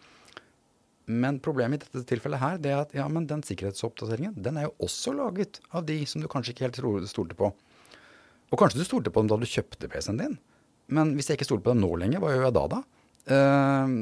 Men 1.06 1.38
problemet 1.44 1.84
i 1.84 1.86
dette 1.86 2.08
tilfellet 2.10 2.42
her, 2.42 2.58
det 2.62 2.72
er 2.74 2.82
at 2.82 2.94
ja, 2.98 3.06
men 3.12 3.28
den 3.30 3.44
sikkerhetsoppdateringen 3.46 4.38
den 4.42 4.58
er 4.58 4.68
jo 4.68 4.76
også 4.88 5.14
laget 5.14 5.60
av 5.70 5.86
de 5.86 6.00
som 6.10 6.24
du 6.24 6.30
kanskje 6.32 6.56
ikke 6.56 6.68
helt 6.68 7.10
stolte 7.12 7.38
på. 7.38 7.52
Og 8.52 8.62
kanskje 8.62 8.82
du 8.82 8.88
stolte 8.88 9.14
på 9.14 9.22
dem 9.22 9.30
da 9.30 9.38
du 9.38 9.50
kjøpte 9.50 9.90
PC-en 9.92 10.22
din. 10.22 10.38
Men 10.94 11.14
hvis 11.18 11.30
jeg 11.30 11.40
ikke 11.40 11.48
stoler 11.50 11.66
på 11.66 11.74
dem 11.74 11.84
nå 11.84 11.92
lenger, 12.02 12.22
hva 12.22 12.34
gjør 12.34 12.48
jeg 12.48 12.56
da 12.58 12.66
da? 12.74 12.82
Uh, 13.26 13.94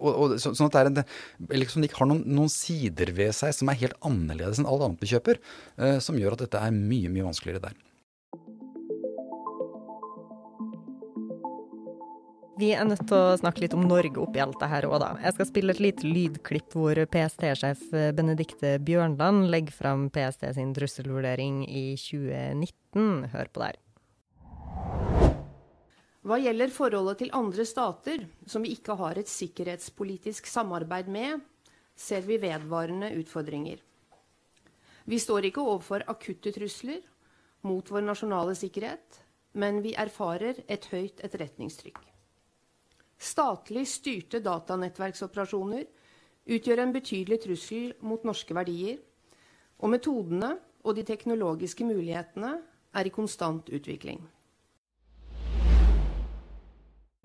og, 0.00 0.10
og, 0.10 0.34
så, 0.40 0.52
sånn 0.56 0.70
at 0.70 0.76
det 0.76 0.80
er 0.80 0.90
en, 0.90 1.14
elektronikk 1.58 1.96
har 1.98 2.08
noen, 2.08 2.22
noen, 2.30 2.50
sider 2.52 3.10
ved 3.16 3.34
seg 3.36 3.52
som 3.56 3.70
er 3.70 3.80
helt 3.82 3.98
annerledes 4.06 4.60
enn 4.62 4.68
alt 4.70 4.86
annet 4.86 5.02
vi 5.02 5.10
kjøper, 5.10 5.40
uh, 5.82 5.98
som 6.02 6.18
gjør 6.18 6.38
at 6.38 6.44
dette 6.46 6.62
er 6.62 6.74
mye, 6.74 7.10
mye 7.12 7.26
vanskeligere 7.26 7.66
der. 7.68 7.78
Vi 12.60 12.74
er 12.76 12.84
nødt 12.84 13.06
til 13.08 13.16
å 13.16 13.36
snakke 13.40 13.62
litt 13.62 13.72
om 13.72 13.86
Norge 13.88 14.20
oppi 14.20 14.40
alt 14.42 14.58
det 14.60 14.68
her 14.68 14.84
òg, 14.84 14.98
da. 15.00 15.14
Jeg 15.24 15.32
skal 15.32 15.46
spille 15.48 15.72
et 15.72 15.78
lite 15.80 16.04
lydklipp 16.04 16.74
hvor 16.76 16.98
PST-sjef 17.08 17.86
Benedikte 18.18 18.74
Bjørnland 18.84 19.46
legger 19.48 19.72
fram 19.72 20.02
PST 20.12 20.44
sin 20.58 20.74
trusselvurdering 20.76 21.62
i 21.64 21.94
2019. 21.96 23.30
Hør 23.32 23.48
på 23.48 23.62
det 23.62 23.70
her. 23.70 23.78
Hva 26.20 26.36
gjelder 26.42 26.74
forholdet 26.74 27.22
til 27.22 27.32
andre 27.38 27.64
stater 27.64 28.26
som 28.44 28.66
vi 28.66 28.74
ikke 28.76 28.98
har 29.00 29.16
et 29.16 29.32
sikkerhetspolitisk 29.32 30.50
samarbeid 30.52 31.08
med, 31.08 31.40
ser 31.96 32.28
vi 32.28 32.36
vedvarende 32.44 33.08
utfordringer. 33.22 33.80
Vi 35.08 35.22
står 35.22 35.48
ikke 35.48 35.64
overfor 35.64 36.04
akutte 36.12 36.52
trusler 36.52 37.00
mot 37.64 37.88
vår 37.88 38.04
nasjonale 38.04 38.52
sikkerhet, 38.58 39.22
men 39.56 39.80
vi 39.80 39.96
erfarer 39.96 40.60
et 40.68 40.92
høyt 40.92 41.24
etterretningstrykk. 41.24 42.09
Statlig 43.20 43.84
styrte 43.88 44.40
datanettverksoperasjoner 44.40 45.84
utgjør 46.50 46.80
en 46.80 46.94
betydelig 46.94 47.42
trussel 47.44 47.92
mot 48.00 48.24
norske 48.24 48.56
verdier, 48.56 48.96
og 49.80 49.92
metodene 49.92 50.54
og 50.84 50.96
de 50.96 51.04
teknologiske 51.04 51.84
mulighetene 51.84 52.54
er 52.96 53.06
i 53.06 53.12
konstant 53.12 53.68
utvikling. 53.68 54.22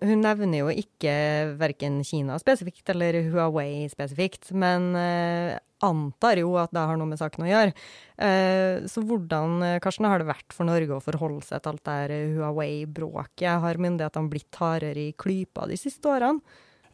Hun 0.03 0.19
nevner 0.19 0.59
jo 0.59 0.71
ikke 0.73 1.11
verken 1.55 2.01
Kina 2.03 2.35
spesifikt 2.41 2.89
eller 2.91 3.15
Huawei 3.29 3.85
spesifikt, 3.87 4.49
men 4.51 4.89
eh, 4.99 5.55
antar 5.87 6.41
jo 6.41 6.57
at 6.59 6.73
det 6.75 6.83
har 6.83 6.99
noe 6.99 7.07
med 7.07 7.21
saken 7.21 7.45
å 7.45 7.47
gjøre. 7.47 7.71
Eh, 8.19 8.83
så 8.91 9.03
hvordan 9.07 9.63
eh, 9.63 9.77
Karsten, 9.83 10.09
har 10.11 10.19
det 10.19 10.27
vært 10.27 10.55
for 10.55 10.67
Norge 10.67 10.97
å 10.97 11.03
forholde 11.03 11.47
seg 11.47 11.63
til 11.63 11.71
alt 11.71 11.85
det 11.87 11.95
her 12.01 12.15
Huawei-bråket? 12.35 13.47
Har 13.63 13.79
myndighetene 13.87 14.31
blitt 14.33 14.59
hardere 14.59 15.07
i 15.07 15.15
klypa 15.15 15.69
de 15.71 15.79
siste 15.79 16.11
årene? 16.11 16.43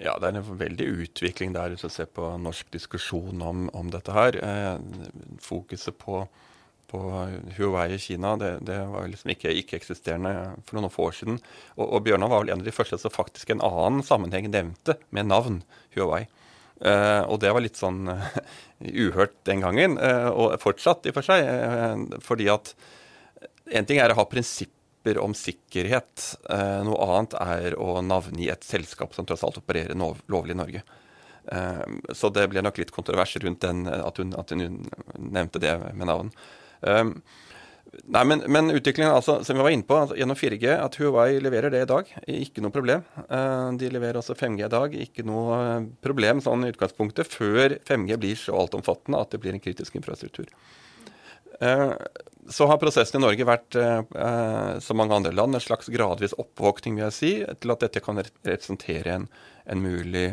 Ja, 0.02 0.14
det 0.22 0.30
er 0.30 0.38
en 0.38 0.62
veldig 0.62 0.88
utvikling 1.02 1.58
der 1.58 1.74
hvis 1.74 1.86
du 1.86 1.90
ser 1.94 2.10
på 2.10 2.30
norsk 2.42 2.70
diskusjon 2.74 3.42
om, 3.46 3.68
om 3.78 3.90
dette 3.94 4.14
her. 4.14 4.38
fokuset 5.42 5.98
på 6.02 6.24
på 6.92 7.00
Huawei 7.56 7.96
i 7.96 8.02
Kina, 8.02 8.36
det, 8.40 8.52
det 8.68 8.78
var 8.92 9.08
liksom 9.08 9.32
ikke 9.34 9.54
ikke-eksisterende 9.62 10.34
for 10.68 10.78
noen 10.78 10.92
få 10.92 11.08
år 11.08 11.18
siden. 11.22 11.40
Og, 11.78 11.86
og 11.88 12.04
Bjørnar 12.06 12.32
var 12.32 12.44
vel 12.44 12.52
en 12.54 12.64
av 12.64 12.68
de 12.68 12.76
første 12.76 13.00
som 13.00 13.14
faktisk 13.14 13.54
en 13.54 13.64
annen 13.64 14.04
sammenheng 14.06 14.52
nevnte 14.52 14.98
med 15.16 15.32
navn 15.32 15.62
Huawei. 15.96 16.26
Uh, 16.82 17.22
og 17.30 17.38
det 17.44 17.52
var 17.54 17.62
litt 17.62 17.78
sånn 17.78 18.10
uh, 18.10 18.24
uhørt 18.82 19.36
den 19.46 19.62
gangen, 19.62 20.00
uh, 20.02 20.30
og 20.34 20.56
fortsatt 20.64 21.06
i 21.06 21.12
og 21.12 21.20
for 21.20 21.28
seg. 21.28 21.46
fordi 22.26 22.50
at 22.50 22.74
en 23.72 23.86
ting 23.88 24.02
er 24.02 24.12
å 24.12 24.18
ha 24.18 24.26
prinsipper 24.26 25.20
om 25.22 25.34
sikkerhet. 25.38 26.26
noe 26.86 27.06
annet 27.06 27.34
er 27.42 27.76
å 27.80 28.02
navngi 28.06 28.50
et 28.54 28.66
selskap 28.66 29.16
som 29.16 29.26
tross 29.26 29.46
alt 29.46 29.58
opererer 29.58 29.98
lovlig 30.30 30.54
i 30.54 30.58
Norge. 30.60 30.82
så 32.14 32.30
det 32.30 32.44
ble 32.52 32.62
nok 32.62 32.78
litt 32.78 32.92
kontrovers 32.94 33.34
rundt 33.42 33.62
den, 33.66 33.88
at 33.88 34.18
hun, 34.22 34.36
at 34.38 34.54
hun 34.54 34.86
nevnte 35.18 35.62
det 35.64 35.74
med 35.98 36.06
navn. 36.06 36.30
Um, 36.82 37.16
Nei, 37.92 38.22
men, 38.24 38.40
men, 38.48 38.72
utviklingen 38.72 39.12
altså, 39.12 39.42
som 39.44 39.58
vi 39.58 39.64
var 39.66 39.74
inne 39.74 39.86
på, 39.88 39.96
altså, 40.00 40.16
gjennom 40.16 40.38
4G, 40.40 40.68
at 40.72 40.96
Huawei 41.00 41.42
leverer 41.44 41.74
det 41.74 41.82
i 41.84 41.90
dag, 41.90 42.12
ikke 42.24 42.64
noe 42.64 42.72
problem. 42.72 43.04
Uh, 43.28 43.68
de 43.80 43.90
leverer 43.92 44.20
også 44.22 44.36
5G 44.40 44.64
i 44.64 44.72
dag, 44.72 44.96
ikke 45.06 45.26
noe 45.28 45.58
uh, 45.60 45.88
problem 46.04 46.40
sånn 46.44 46.64
i 46.64 46.72
utgangspunktet, 46.72 47.28
før 47.28 47.76
5G 47.88 48.20
blir 48.22 48.40
så 48.40 48.56
altomfattende 48.62 49.20
at 49.20 49.36
det 49.36 49.42
blir 49.44 49.58
en 49.58 49.64
kritisk 49.64 50.00
infrastruktur. 50.00 50.48
Uh, 51.60 51.92
så 52.52 52.70
har 52.72 52.80
prosessen 52.80 53.20
i 53.20 53.22
Norge 53.22 53.46
vært, 53.46 53.76
som 54.82 54.98
mange 54.98 55.14
andre 55.14 55.30
land, 55.36 55.54
en 55.56 55.62
slags 55.62 55.92
gradvis 55.94 56.34
oppvåkning 56.42 56.96
vil 56.98 57.06
jeg 57.06 57.16
si, 57.16 57.30
til 57.62 57.74
at 57.76 57.84
dette 57.84 58.02
kan 58.02 58.18
representere 58.18 59.14
en, 59.14 59.28
en 59.70 59.84
mulig 59.84 60.32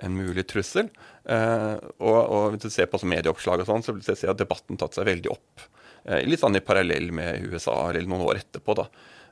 en 0.00 0.14
mulig 0.16 0.46
trussel. 0.48 0.88
Og, 1.28 2.16
og, 2.16 2.46
hvis 2.54 2.64
du 2.64 2.72
ser 2.72 2.88
på 2.88 3.02
medieoppslag 3.04 3.60
og 3.60 3.68
sånn, 3.68 3.84
så 3.84 3.92
vil 3.92 4.08
jeg 4.08 4.22
si 4.22 4.30
at 4.32 4.40
debatten 4.40 4.80
tatt 4.80 4.96
seg 4.96 5.10
veldig 5.10 5.34
opp. 5.34 5.68
Uh, 6.08 6.20
litt 6.26 6.42
sånn 6.42 6.58
i 6.58 6.64
parallell 6.64 7.10
med 7.16 7.46
USA, 7.50 7.76
eller 7.90 8.08
noen 8.08 8.26
år 8.28 8.42
etterpå. 8.42 8.76
da. 8.78 8.86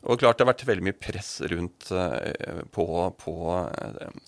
Og 0.08 0.20
klart 0.20 0.38
Det 0.38 0.44
har 0.46 0.52
vært 0.52 0.66
veldig 0.68 0.86
mye 0.88 0.98
press 0.98 1.32
rundt 1.50 1.90
uh, 1.94 2.62
på, 2.74 2.86
på 3.18 3.34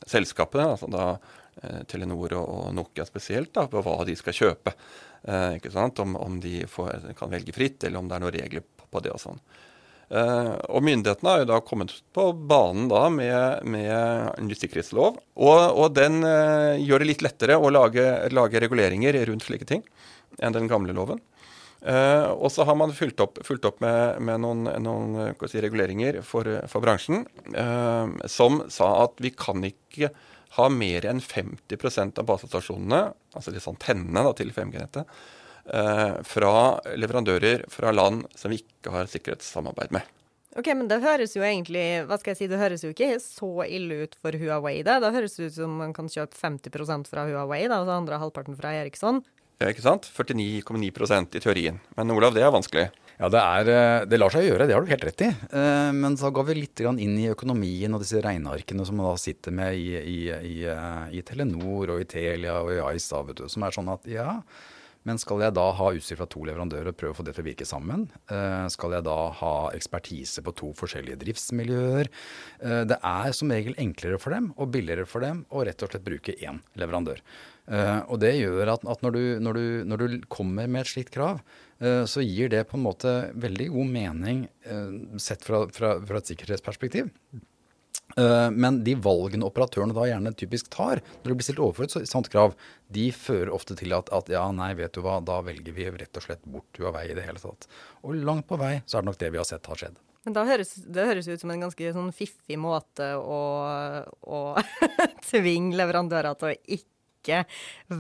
selskapene, 0.07 0.73
altså 0.75 0.91
da 0.91 1.13
Telenor 1.91 2.33
og, 2.39 2.69
Nokia 2.73 3.05
spesielt, 3.05 3.51
da, 3.53 3.67
på 3.69 3.83
hva 3.85 3.99
de 4.09 4.15
skal 4.17 4.33
kjøpe. 4.33 4.73
ikke 5.59 5.73
sant? 5.75 5.99
Om, 6.01 6.15
om 6.17 6.39
de 6.41 6.63
får, 6.71 7.11
kan 7.19 7.29
velge 7.29 7.53
fritt, 7.53 7.85
eller 7.85 8.01
om 8.01 8.09
det 8.09 8.17
er 8.17 8.23
noen 8.23 8.33
regler 8.33 8.65
på, 8.65 8.87
på 8.89 9.03
det 9.05 9.13
og 9.13 9.21
sånn. 9.21 9.43
Uh, 10.11 10.57
og 10.75 10.83
myndighetene 10.83 11.31
har 11.31 11.43
jo 11.45 11.49
da 11.53 11.61
kommet 11.63 11.93
på 12.17 12.25
banen 12.35 12.89
da 12.91 13.05
med, 13.15 13.67
med 13.71 14.41
ny 14.43 14.57
sikkerhetslov. 14.59 15.21
Og, 15.39 15.61
og 15.71 15.93
den 15.95 16.25
uh, 16.27 16.75
gjør 16.83 17.05
det 17.05 17.11
litt 17.13 17.23
lettere 17.23 17.59
å 17.59 17.71
lage, 17.71 18.07
lage, 18.35 18.63
reguleringer 18.65 19.21
rundt 19.31 19.47
slike 19.47 19.69
ting 19.71 19.85
enn 20.43 20.57
den 20.57 20.67
gamle 20.71 20.95
loven. 20.97 21.23
Uh, 21.81 22.37
og 22.37 22.51
så 22.53 22.67
har 22.69 22.77
man 22.77 22.93
fulgt 22.93 23.23
opp, 23.25 23.39
fulgt 23.47 23.65
opp 23.65 23.79
med, 23.81 24.21
med, 24.21 24.43
noen, 24.45 24.67
noen 24.85 25.39
si, 25.49 25.63
reguleringer 25.65 26.21
for, 26.27 26.49
for 26.69 26.85
bransjen 26.85 27.25
som 28.29 28.61
sa 28.69 28.91
at 29.07 29.17
vi 29.25 29.33
kan 29.33 29.65
ikke 29.65 30.11
ha 30.59 30.69
mer 30.69 31.07
enn 31.07 31.21
50 31.23 32.19
av 32.19 32.25
basestasjonene, 32.27 33.03
altså 33.37 33.55
disse 33.55 33.71
antennene 33.71 34.25
da, 34.27 34.33
til 34.37 34.51
5G-nettet, 34.55 35.19
uh, 35.71 36.17
fra 36.27 36.55
leverandører 36.99 37.69
fra 37.71 37.93
land 37.95 38.27
som 38.35 38.53
vi 38.53 38.61
ikke 38.65 38.95
har 38.95 39.11
sikkerhetssamarbeid 39.11 39.95
med. 39.95 40.17
Ok, 40.59 40.67
men 40.75 40.89
det 40.91 40.99
høres 41.05 41.37
jo 41.37 41.45
egentlig 41.47 42.03
hva 42.09 42.17
skal 42.19 42.33
jeg 42.33 42.41
si, 42.41 42.51
det 42.51 42.59
høres 42.59 42.83
jo 42.83 42.91
ikke 42.91 43.21
så 43.23 43.51
ille 43.71 44.01
ut 44.03 44.17
for 44.19 44.35
Huawei. 44.35 44.81
Da 44.83 44.99
høres 44.99 45.39
det 45.39 45.53
ut 45.53 45.59
som 45.61 45.77
man 45.79 45.95
kan 45.95 46.11
kjøpe 46.11 46.35
50% 46.35 47.07
fra 47.13 47.29
Huawei, 47.29 47.63
da, 47.71 47.79
og 47.79 47.87
så 47.87 47.95
andre 47.95 48.19
halvparten 48.19 48.59
fra 48.59 48.75
Eriksson. 48.81 49.23
Ikke 49.61 49.85
sant? 49.85 50.09
49,9% 50.17 51.37
i 51.37 51.41
teorien. 51.45 51.81
Men 51.99 52.13
Olav, 52.15 52.33
det 52.33 52.47
er 52.47 52.53
vanskelig. 52.55 52.87
Ja, 53.21 53.29
det, 53.29 53.41
er, 53.41 53.69
eh, 53.69 54.07
det, 54.09 54.17
lar 54.17 54.33
seg 54.33 54.47
gjøre, 54.47 54.65
det 54.65 54.73
har 54.73 54.85
du 54.85 54.89
helt 54.89 55.05
rett 55.05 55.23
i. 55.27 55.29
Eh, 55.29 55.91
men 55.93 56.17
så 56.17 56.31
går 56.33 56.47
vi 56.49 56.57
litt 56.63 56.81
inn 56.81 57.19
i 57.21 57.29
økonomien 57.29 57.93
og 57.93 58.01
disse 58.01 58.23
regnearkene 58.25 58.87
som 58.89 58.97
man 58.97 59.11
da 59.11 59.19
sitter 59.21 59.53
med 59.53 59.77
i, 59.77 59.91
i, 60.01 60.19
i, 60.33 60.55
eh, 60.65 61.19
i 61.19 61.21
Telenor 61.29 61.93
og 61.93 62.01
i 62.01 62.09
Telia 62.09 62.63
og 62.65 62.73
i 62.73 62.81
Ice, 62.97 63.21
som 63.53 63.67
er 63.67 63.77
sånn 63.77 63.93
at 63.93 64.09
ja, 64.09 64.39
men 65.05 65.21
skal 65.21 65.45
jeg 65.45 65.57
da 65.57 65.67
ha 65.77 65.91
utstyr 65.93 66.17
fra 66.17 66.29
to 66.33 66.47
leverandører 66.49 66.95
og 66.95 66.97
prøve 66.97 67.13
å 67.13 67.19
få 67.21 67.29
det 67.29 67.37
til 67.37 67.45
å 67.45 67.49
virke 67.49 67.69
sammen? 67.69 68.03
Skal 68.69 68.93
jeg 68.93 69.07
da 69.07 69.15
ha 69.39 69.53
ekspertise 69.73 70.45
på 70.45 70.53
to 70.61 70.75
forskjellige 70.77 71.23
driftsmiljøer? 71.23 72.11
Det 72.85 72.99
er 73.01 73.33
som 73.33 73.49
regel 73.49 73.79
enklere 73.81 74.21
for 74.21 74.37
dem 74.37 74.51
og 74.61 74.75
billigere 74.77 75.09
for 75.09 75.25
dem 75.25 75.47
å 75.49 75.65
rett 75.65 75.81
og 75.87 75.95
slett 75.95 76.05
bruke 76.05 76.37
én 76.45 76.61
leverandør. 76.77 77.25
Og 77.71 78.17
det 78.19 78.33
gjør 78.35 78.73
at, 78.73 78.83
at 78.83 79.03
når, 79.05 79.15
du, 79.15 79.25
når, 79.47 79.55
du, 79.59 79.67
når, 79.87 80.01
du, 80.03 80.23
kommer 80.27 80.67
med 80.67 80.83
et 80.83 80.91
slikt 80.91 81.13
krav, 81.15 81.39
Eh, 81.81 82.05
så 82.05 82.21
gir 82.21 82.49
det 82.53 82.67
på 82.69 82.77
en 82.77 82.85
måte 82.85 83.13
veldig 83.41 83.71
god 83.73 83.93
mening 83.95 84.43
eh, 84.69 84.91
sett 85.21 85.45
fra, 85.47 85.65
fra, 85.73 85.95
fra 86.05 86.21
et 86.21 86.33
sikkerhetsperspektiv. 86.33 87.09
Eh, 88.21 88.49
men 88.53 88.83
de 88.85 88.97
valgene 89.01 89.47
operatørene 89.49 89.97
da 89.97 90.05
gjerne 90.11 90.35
typisk 90.37 90.69
tar 90.75 91.01
når 91.01 91.31
det 91.31 91.39
blir 91.39 91.49
stilt 91.49 91.63
overfor 91.65 91.89
et 91.89 92.11
sånt 92.11 92.29
krav, 92.33 92.53
de 92.93 93.09
fører 93.17 93.55
ofte 93.57 93.79
til 93.81 93.97
at, 93.97 94.13
at, 94.13 94.29
ja, 94.33 94.45
nei, 94.53 94.75
vet 94.77 94.93
du 94.93 95.01
hva, 95.07 95.19
da 95.25 95.41
velger 95.47 95.77
vi 95.77 95.89
rett 95.89 96.21
og 96.21 96.27
slett 96.27 96.45
bort 96.45 96.83
Huawei 96.83 97.09
i 97.09 97.17
det 97.17 97.25
hele 97.25 97.41
tatt. 97.41 97.65
Og 98.05 98.21
langt 98.29 98.49
på 98.51 98.61
vei 98.61 98.77
så 98.85 98.99
er 98.99 99.07
det 99.07 99.13
nok 99.13 99.21
det 99.25 99.33
vi 99.33 99.41
har 99.41 99.49
sett 99.49 99.73
har 99.73 99.85
skjedd. 99.85 99.99
Men 100.29 100.37
da 100.37 100.45
høres, 100.45 100.75
det 100.85 101.09
høres 101.09 101.31
ut 101.33 101.41
som 101.41 101.49
en 101.55 101.65
ganske 101.65 101.95
sånn 101.97 102.13
fiffig 102.13 102.61
måte 102.61 103.15
å, 103.17 103.41
å 104.21 104.41
tvinge 105.31 105.79
leverandører 105.81 106.37
til 106.37 106.53
å 106.53 106.59
ikke 106.77 107.00
ikke 107.21 107.45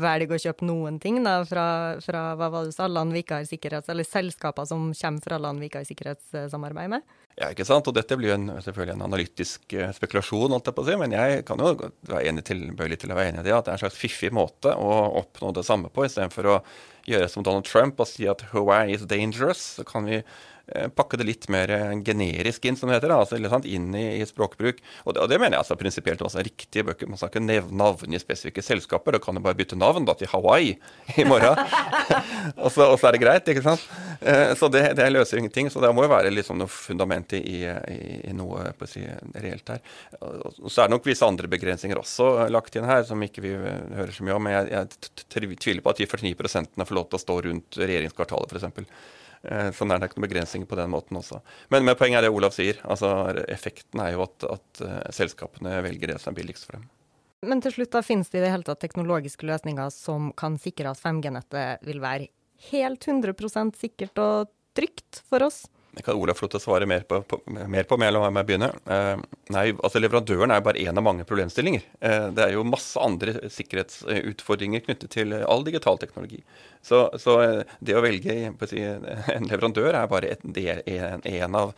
velger 0.00 0.36
å 0.36 0.42
kjøpe 0.48 0.68
noen 0.68 0.98
ting 1.02 1.20
da, 1.24 1.38
fra, 1.48 1.64
fra 2.04 2.26
hva 2.34 2.50
var 2.50 2.66
det 2.66 2.74
du 2.74 2.76
sa, 2.76 2.88
land 2.90 3.14
vi 3.14 3.22
ikke 3.24 3.40
har 3.40 3.48
sikkerhets, 3.48 3.90
eller 3.92 4.08
selskaper 4.08 4.68
som 4.68 4.90
kommer 4.90 5.26
fra 5.26 5.40
land 5.40 5.62
vi 5.62 5.70
ikke 5.70 5.84
har 5.84 5.88
sikkerhetssamarbeid 5.88 6.94
med? 6.96 7.16
Ja, 7.38 7.48
ikke 7.54 7.64
sant. 7.64 7.86
Og 7.88 7.96
dette 7.96 8.16
blir 8.20 8.32
jo 8.32 8.36
en, 8.36 8.50
selvfølgelig 8.60 8.96
en 8.98 9.06
analytisk 9.06 9.72
eh, 9.72 9.92
spekulasjon, 9.96 10.52
holdt 10.52 10.68
jeg 10.68 10.76
på 10.76 10.84
å 10.84 10.88
si. 10.88 10.96
Men 11.00 11.14
jeg 11.16 11.44
kan 11.48 11.62
jo 11.62 11.72
være 11.78 12.24
enig 12.28 12.44
til, 12.48 12.66
til 12.76 13.12
å 13.12 13.16
være 13.16 13.32
enig 13.32 13.44
i 13.44 13.48
det, 13.48 13.54
at 13.56 13.68
det 13.68 13.72
er 13.72 13.78
en 13.78 13.84
slags 13.86 14.00
fiffig 14.00 14.32
måte 14.36 14.74
å 14.76 14.90
oppnå 15.22 15.54
det 15.56 15.64
samme 15.68 15.92
på, 15.92 16.04
istedenfor 16.04 16.50
å 16.50 16.58
gjøre 17.08 17.30
som 17.32 17.46
Donald 17.46 17.64
Trump 17.68 18.02
og 18.02 18.10
si 18.10 18.28
at 18.28 18.44
Hawaii 18.52 18.92
is 18.96 19.06
dangerous. 19.08 19.62
Så 19.78 19.86
kan 19.88 20.08
vi 20.10 20.20
pakke 20.94 21.18
det 21.20 21.26
litt 21.26 21.46
mer 21.52 21.70
eh, 21.74 21.92
generisk 22.06 22.64
inn, 22.68 22.76
som 22.78 22.90
det 22.90 22.98
heter. 22.98 23.12
Altså, 23.14 23.38
sant, 23.50 23.66
inn 23.66 23.90
i, 23.96 24.04
i, 24.20 24.26
språkbruk. 24.26 24.80
Og 25.04 25.14
det, 25.16 25.24
og 25.24 25.30
det, 25.30 25.38
mener 25.40 25.56
jeg 25.56 25.64
altså 25.64 25.76
prinsipielt 25.80 26.22
også 26.22 26.40
er 26.42 26.48
riktige 26.50 26.86
bøker. 26.86 27.10
Man 27.10 27.20
skal 27.20 27.32
ikke 27.32 27.44
nevne 27.44 27.78
navn 27.80 28.14
i 28.14 28.20
spesifikke 28.22 28.64
selskaper. 28.64 29.16
Da 29.16 29.22
kan 29.22 29.38
du 29.38 29.42
bare 29.44 29.58
bytte 29.58 29.78
navn 29.78 30.06
da, 30.08 30.14
til 30.18 30.30
Hawaii 30.32 30.76
i 31.18 31.26
morgen. 31.28 31.58
og, 32.62 32.70
så, 32.72 32.86
og, 32.86 32.96
så, 32.96 33.10
er 33.10 33.16
det 33.16 33.22
greit, 33.24 33.52
ikke 33.52 33.66
sant. 33.66 33.86
Eh, 34.20 34.54
så 34.58 34.70
det, 34.72 34.84
det, 34.98 35.10
løser 35.12 35.42
ingenting. 35.42 35.70
Så 35.72 35.82
det 35.82 35.92
må 35.96 36.06
jo 36.06 36.12
være 36.14 36.32
litt 36.32 36.48
sånn 36.48 36.60
noe 36.62 36.70
fundament 36.70 37.34
i, 37.38 37.42
i, 37.66 38.00
i 38.30 38.36
noe 38.36 38.70
si, 38.90 39.04
reelt 39.34 39.74
her. 39.74 39.84
Og 40.20 40.68
så 40.70 40.84
er 40.84 40.90
det 40.90 40.96
nok 40.96 41.08
visse 41.10 41.26
andre 41.26 41.50
begrensninger 41.50 41.98
også 42.00 42.50
lagt 42.52 42.76
inn 42.78 42.88
her, 42.88 43.02
som 43.08 43.22
ikke 43.26 43.44
vi 43.44 43.56
hører 43.56 44.14
så 44.14 44.26
mye 44.26 44.38
om. 44.38 44.46
Men 44.46 44.58
jeg, 44.58 44.74
jeg 44.76 45.56
tviler 45.58 45.84
på 45.84 45.94
at 45.94 46.02
de 46.02 46.10
49 46.10 46.84
får 46.86 46.96
lov 46.98 47.10
til 47.10 47.18
å 47.18 47.24
stå 47.26 47.40
rundt 47.48 47.80
regjeringskvartalet, 47.80 48.54
f.eks. 48.54 49.18
Eh, 49.40 49.70
sånn 49.72 49.92
er 49.92 50.00
det 50.00 50.10
ikke 50.10 50.18
noen 50.18 50.26
begrensninger 50.28 50.68
på 50.68 50.76
den 50.76 50.90
måten 50.92 51.16
også. 51.16 51.40
Men, 51.72 51.86
men, 51.86 51.96
poenget 51.96 52.20
er 52.20 52.28
det 52.28 52.32
Olav 52.36 52.52
sier. 52.52 52.80
altså 52.84 53.12
Effekten 53.48 54.02
er 54.04 54.14
jo 54.14 54.24
at, 54.26 54.44
at 54.44 54.82
uh, 54.84 54.98
selskapene 55.16 55.78
velger 55.86 56.12
det 56.12 56.18
som 56.20 56.34
er 56.34 56.42
billigst 56.42 56.68
for 56.68 56.76
dem. 56.76 56.88
Men 57.48 57.62
til 57.64 57.72
slutt 57.72 57.94
da 57.94 58.02
finnes 58.04 58.28
det 58.28 58.42
i 58.42 58.44
det 58.44 58.52
hele 58.52 58.66
tatt 58.66 58.82
teknologiske 58.84 59.48
løsninger 59.48 59.88
som 59.94 60.28
kan 60.36 60.58
sikre 60.60 60.92
at 60.92 61.00
5G-nettet 61.00 61.86
vil 61.88 62.02
være 62.02 62.28
helt 62.68 63.06
100% 63.08 63.78
sikkert 63.80 64.20
og 64.20 64.50
trygt 64.76 65.22
for 65.24 65.46
oss? 65.46 65.62
Det 65.90 66.04
kan 66.06 66.14
Olav 66.14 66.38
få 66.38 66.46
å 66.54 66.60
svare 66.62 66.86
mer 66.86 67.02
på, 67.08 67.18
på, 67.26 67.40
mer 67.50 67.86
på 67.88 67.96
med, 67.98 68.12
la 68.14 68.28
meg 68.30 68.46
begynne. 68.46 68.68
Eh, 68.86 69.22
nei, 69.50 69.64
altså 69.74 69.98
Leverandøren 69.98 70.52
er 70.54 70.60
jo 70.60 70.66
bare 70.68 70.82
én 70.84 71.00
av 71.00 71.02
mange 71.02 71.26
problemstillinger. 71.26 71.86
Eh, 71.98 72.26
det 72.36 72.44
er 72.44 72.54
jo 72.54 72.66
masse 72.66 73.00
andre 73.02 73.50
sikkerhetsutfordringer 73.50 74.84
knyttet 74.86 75.10
til 75.16 75.34
all 75.40 75.66
digital 75.66 75.98
teknologi. 75.98 76.44
Så, 76.86 77.08
så 77.18 77.36
eh, 77.42 77.76
det 77.82 77.98
å 77.98 78.04
velge 78.06 78.36
si, 78.70 78.84
en 79.36 79.50
leverandør 79.50 79.90
er 79.98 80.12
bare 80.12 80.36
en, 80.38 81.58
av 81.58 81.74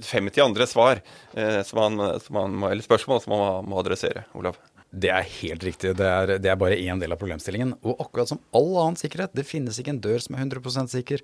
50 0.00 0.46
andre 0.46 0.66
svar 0.70 1.02
eh, 1.36 1.60
som 1.68 1.82
man, 1.82 2.20
som 2.24 2.38
man 2.40 2.70
eller 2.70 2.84
spørsmål 2.84 3.20
som 3.20 3.36
man 3.36 3.68
må 3.68 3.84
adressere. 3.84 4.24
Olav? 4.38 4.56
Det 4.92 5.08
er 5.08 5.24
helt 5.24 5.62
riktig. 5.64 5.94
Det 5.96 6.04
er, 6.04 6.30
det 6.36 6.50
er, 6.52 6.56
bare 6.60 6.76
én 6.76 6.98
del 7.00 7.14
av 7.14 7.18
problemstillingen. 7.20 7.70
Og 7.80 8.00
akkurat 8.02 8.28
som 8.28 8.42
all 8.52 8.74
annen 8.76 8.98
sikkerhet, 9.00 9.32
det 9.32 9.46
finnes 9.48 9.78
ikke 9.80 9.94
en 9.94 10.00
dør 10.04 10.18
som 10.20 10.36
er 10.36 10.42
100% 10.44 10.92
sikker. 10.92 11.22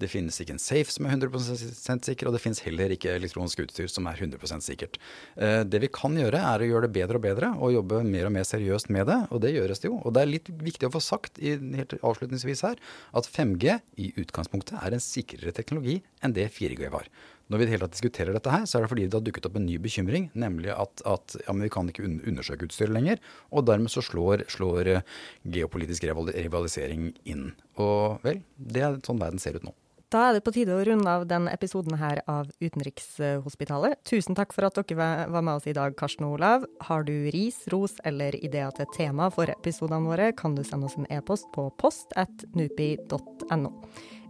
Det 0.00 0.08
finnes 0.08 0.38
ikke 0.40 0.54
en 0.56 0.62
safe 0.62 0.88
som 0.94 1.04
er 1.04 1.18
100% 1.18 2.08
sikker, 2.08 2.30
og 2.30 2.32
det 2.32 2.40
finnes 2.40 2.62
heller 2.64 2.94
ikke 2.94 3.12
elektronisk 3.12 3.60
utstyr 3.66 3.90
som 3.92 4.08
er 4.08 4.16
100 4.24 4.64
sikkert. 4.64 4.96
Eh, 5.36 5.60
det 5.68 5.82
vi 5.84 5.90
kan 5.92 6.16
gjøre, 6.16 6.40
er 6.40 6.64
å 6.64 6.70
gjøre 6.70 6.88
det 6.88 6.94
bedre 6.96 7.20
og 7.20 7.26
bedre, 7.26 7.50
og 7.60 7.74
jobbe 7.74 8.00
mer 8.08 8.30
og 8.30 8.34
mer 8.38 8.48
seriøst 8.48 8.88
med 8.88 9.10
det. 9.12 9.18
Og 9.28 9.44
det 9.44 9.52
gjøres 9.52 9.84
det 9.84 9.90
jo. 9.90 9.98
Og 10.00 10.16
det 10.16 10.22
er 10.22 10.32
litt 10.32 10.48
viktig 10.70 10.88
å 10.88 10.94
få 10.96 11.04
sagt 11.04 11.42
helt 11.44 11.98
avslutningsvis 12.00 12.64
her, 12.70 12.80
at 13.12 13.28
5G 13.28 13.76
i 14.00 14.14
utgangspunktet 14.24 14.80
er 14.80 14.96
en 14.96 15.04
sikrere 15.04 15.52
teknologi 15.52 16.00
enn 16.24 16.32
det 16.36 16.48
4G 16.56 16.88
var. 16.96 17.12
Når 17.50 17.58
vi 17.58 17.68
hele 17.72 17.82
tatt 17.82 17.96
diskuterer 17.96 18.36
dette 18.36 18.52
her, 18.54 18.64
så 18.68 18.78
er 18.78 18.84
det 18.84 18.92
fordi 18.92 19.08
det 19.08 19.18
har 19.18 19.26
dukket 19.26 19.48
opp 19.48 19.58
en 19.58 19.66
ny 19.66 19.76
bekymring, 19.82 20.30
nemlig 20.38 20.70
at, 20.70 21.02
at 21.08 21.34
ja, 21.42 21.54
vi 21.58 21.70
kan 21.72 21.90
ikke 21.90 22.06
undersøke 22.06 22.68
utstyret 22.68 22.94
lenger. 22.94 23.18
Og 23.50 23.66
dermed 23.66 23.90
så 23.90 24.04
slår, 24.06 24.46
slår 24.52 24.94
eh, 24.94 25.20
geopolitisk 25.50 26.06
rivalisering 26.06 27.10
inn. 27.26 27.50
Og 27.82 28.22
vel, 28.22 28.44
det 28.54 28.86
er 28.86 29.00
sånn 29.06 29.22
verden 29.22 29.42
ser 29.42 29.58
ut 29.58 29.66
nå. 29.66 29.74
Da 30.10 30.24
er 30.26 30.34
det 30.34 30.42
på 30.42 30.50
tide 30.50 30.74
å 30.74 30.82
runde 30.82 31.06
av 31.06 31.22
den 31.30 31.44
episoden 31.46 31.94
her 32.00 32.18
av 32.30 32.48
Utenrikshospitalet. 32.58 34.00
Tusen 34.10 34.34
takk 34.34 34.50
for 34.54 34.66
at 34.66 34.80
dere 34.80 35.28
var 35.30 35.44
med 35.46 35.60
oss 35.60 35.68
i 35.70 35.74
dag, 35.76 35.94
Karsten 35.98 36.26
og 36.26 36.40
Olav. 36.40 36.66
Har 36.88 37.06
du 37.06 37.14
ris, 37.30 37.60
ros 37.70 37.94
eller 38.02 38.34
ideer 38.42 38.74
til 38.74 38.90
tema 38.96 39.28
for 39.30 39.50
episodene 39.54 40.10
våre, 40.10 40.32
kan 40.34 40.58
du 40.58 40.64
sende 40.66 40.90
oss 40.90 40.98
en 40.98 41.06
e-post 41.14 41.46
på 41.54 41.68
post 41.78 42.10
at 42.18 42.42
nupi.no. 42.58 43.70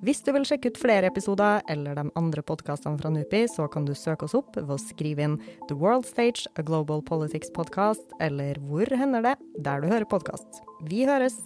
Hvis 0.01 0.23
du 0.25 0.31
vil 0.33 0.47
sjekke 0.49 0.71
ut 0.73 0.79
flere 0.81 1.11
episoder 1.11 1.61
eller 1.69 1.99
de 1.99 2.07
andre 2.17 2.41
podkastene 2.47 2.97
fra 2.97 3.11
NUPI, 3.13 3.43
så 3.53 3.67
kan 3.69 3.85
du 3.85 3.93
søke 3.93 4.25
oss 4.25 4.35
opp 4.39 4.57
ved 4.57 4.73
å 4.73 4.81
skrive 4.81 5.27
inn 5.27 5.35
The 5.69 5.77
World 5.77 6.09
Stage, 6.09 6.49
a 6.57 6.65
Global 6.65 7.05
Politics 7.05 7.53
Podcast, 7.53 8.07
eller 8.25 8.57
hvor 8.65 8.89
hender 8.89 9.29
det 9.29 9.37
der 9.61 9.85
du 9.85 9.91
hører 9.93 10.09
podkast. 10.09 10.63
Vi 10.89 11.05
høres! 11.05 11.37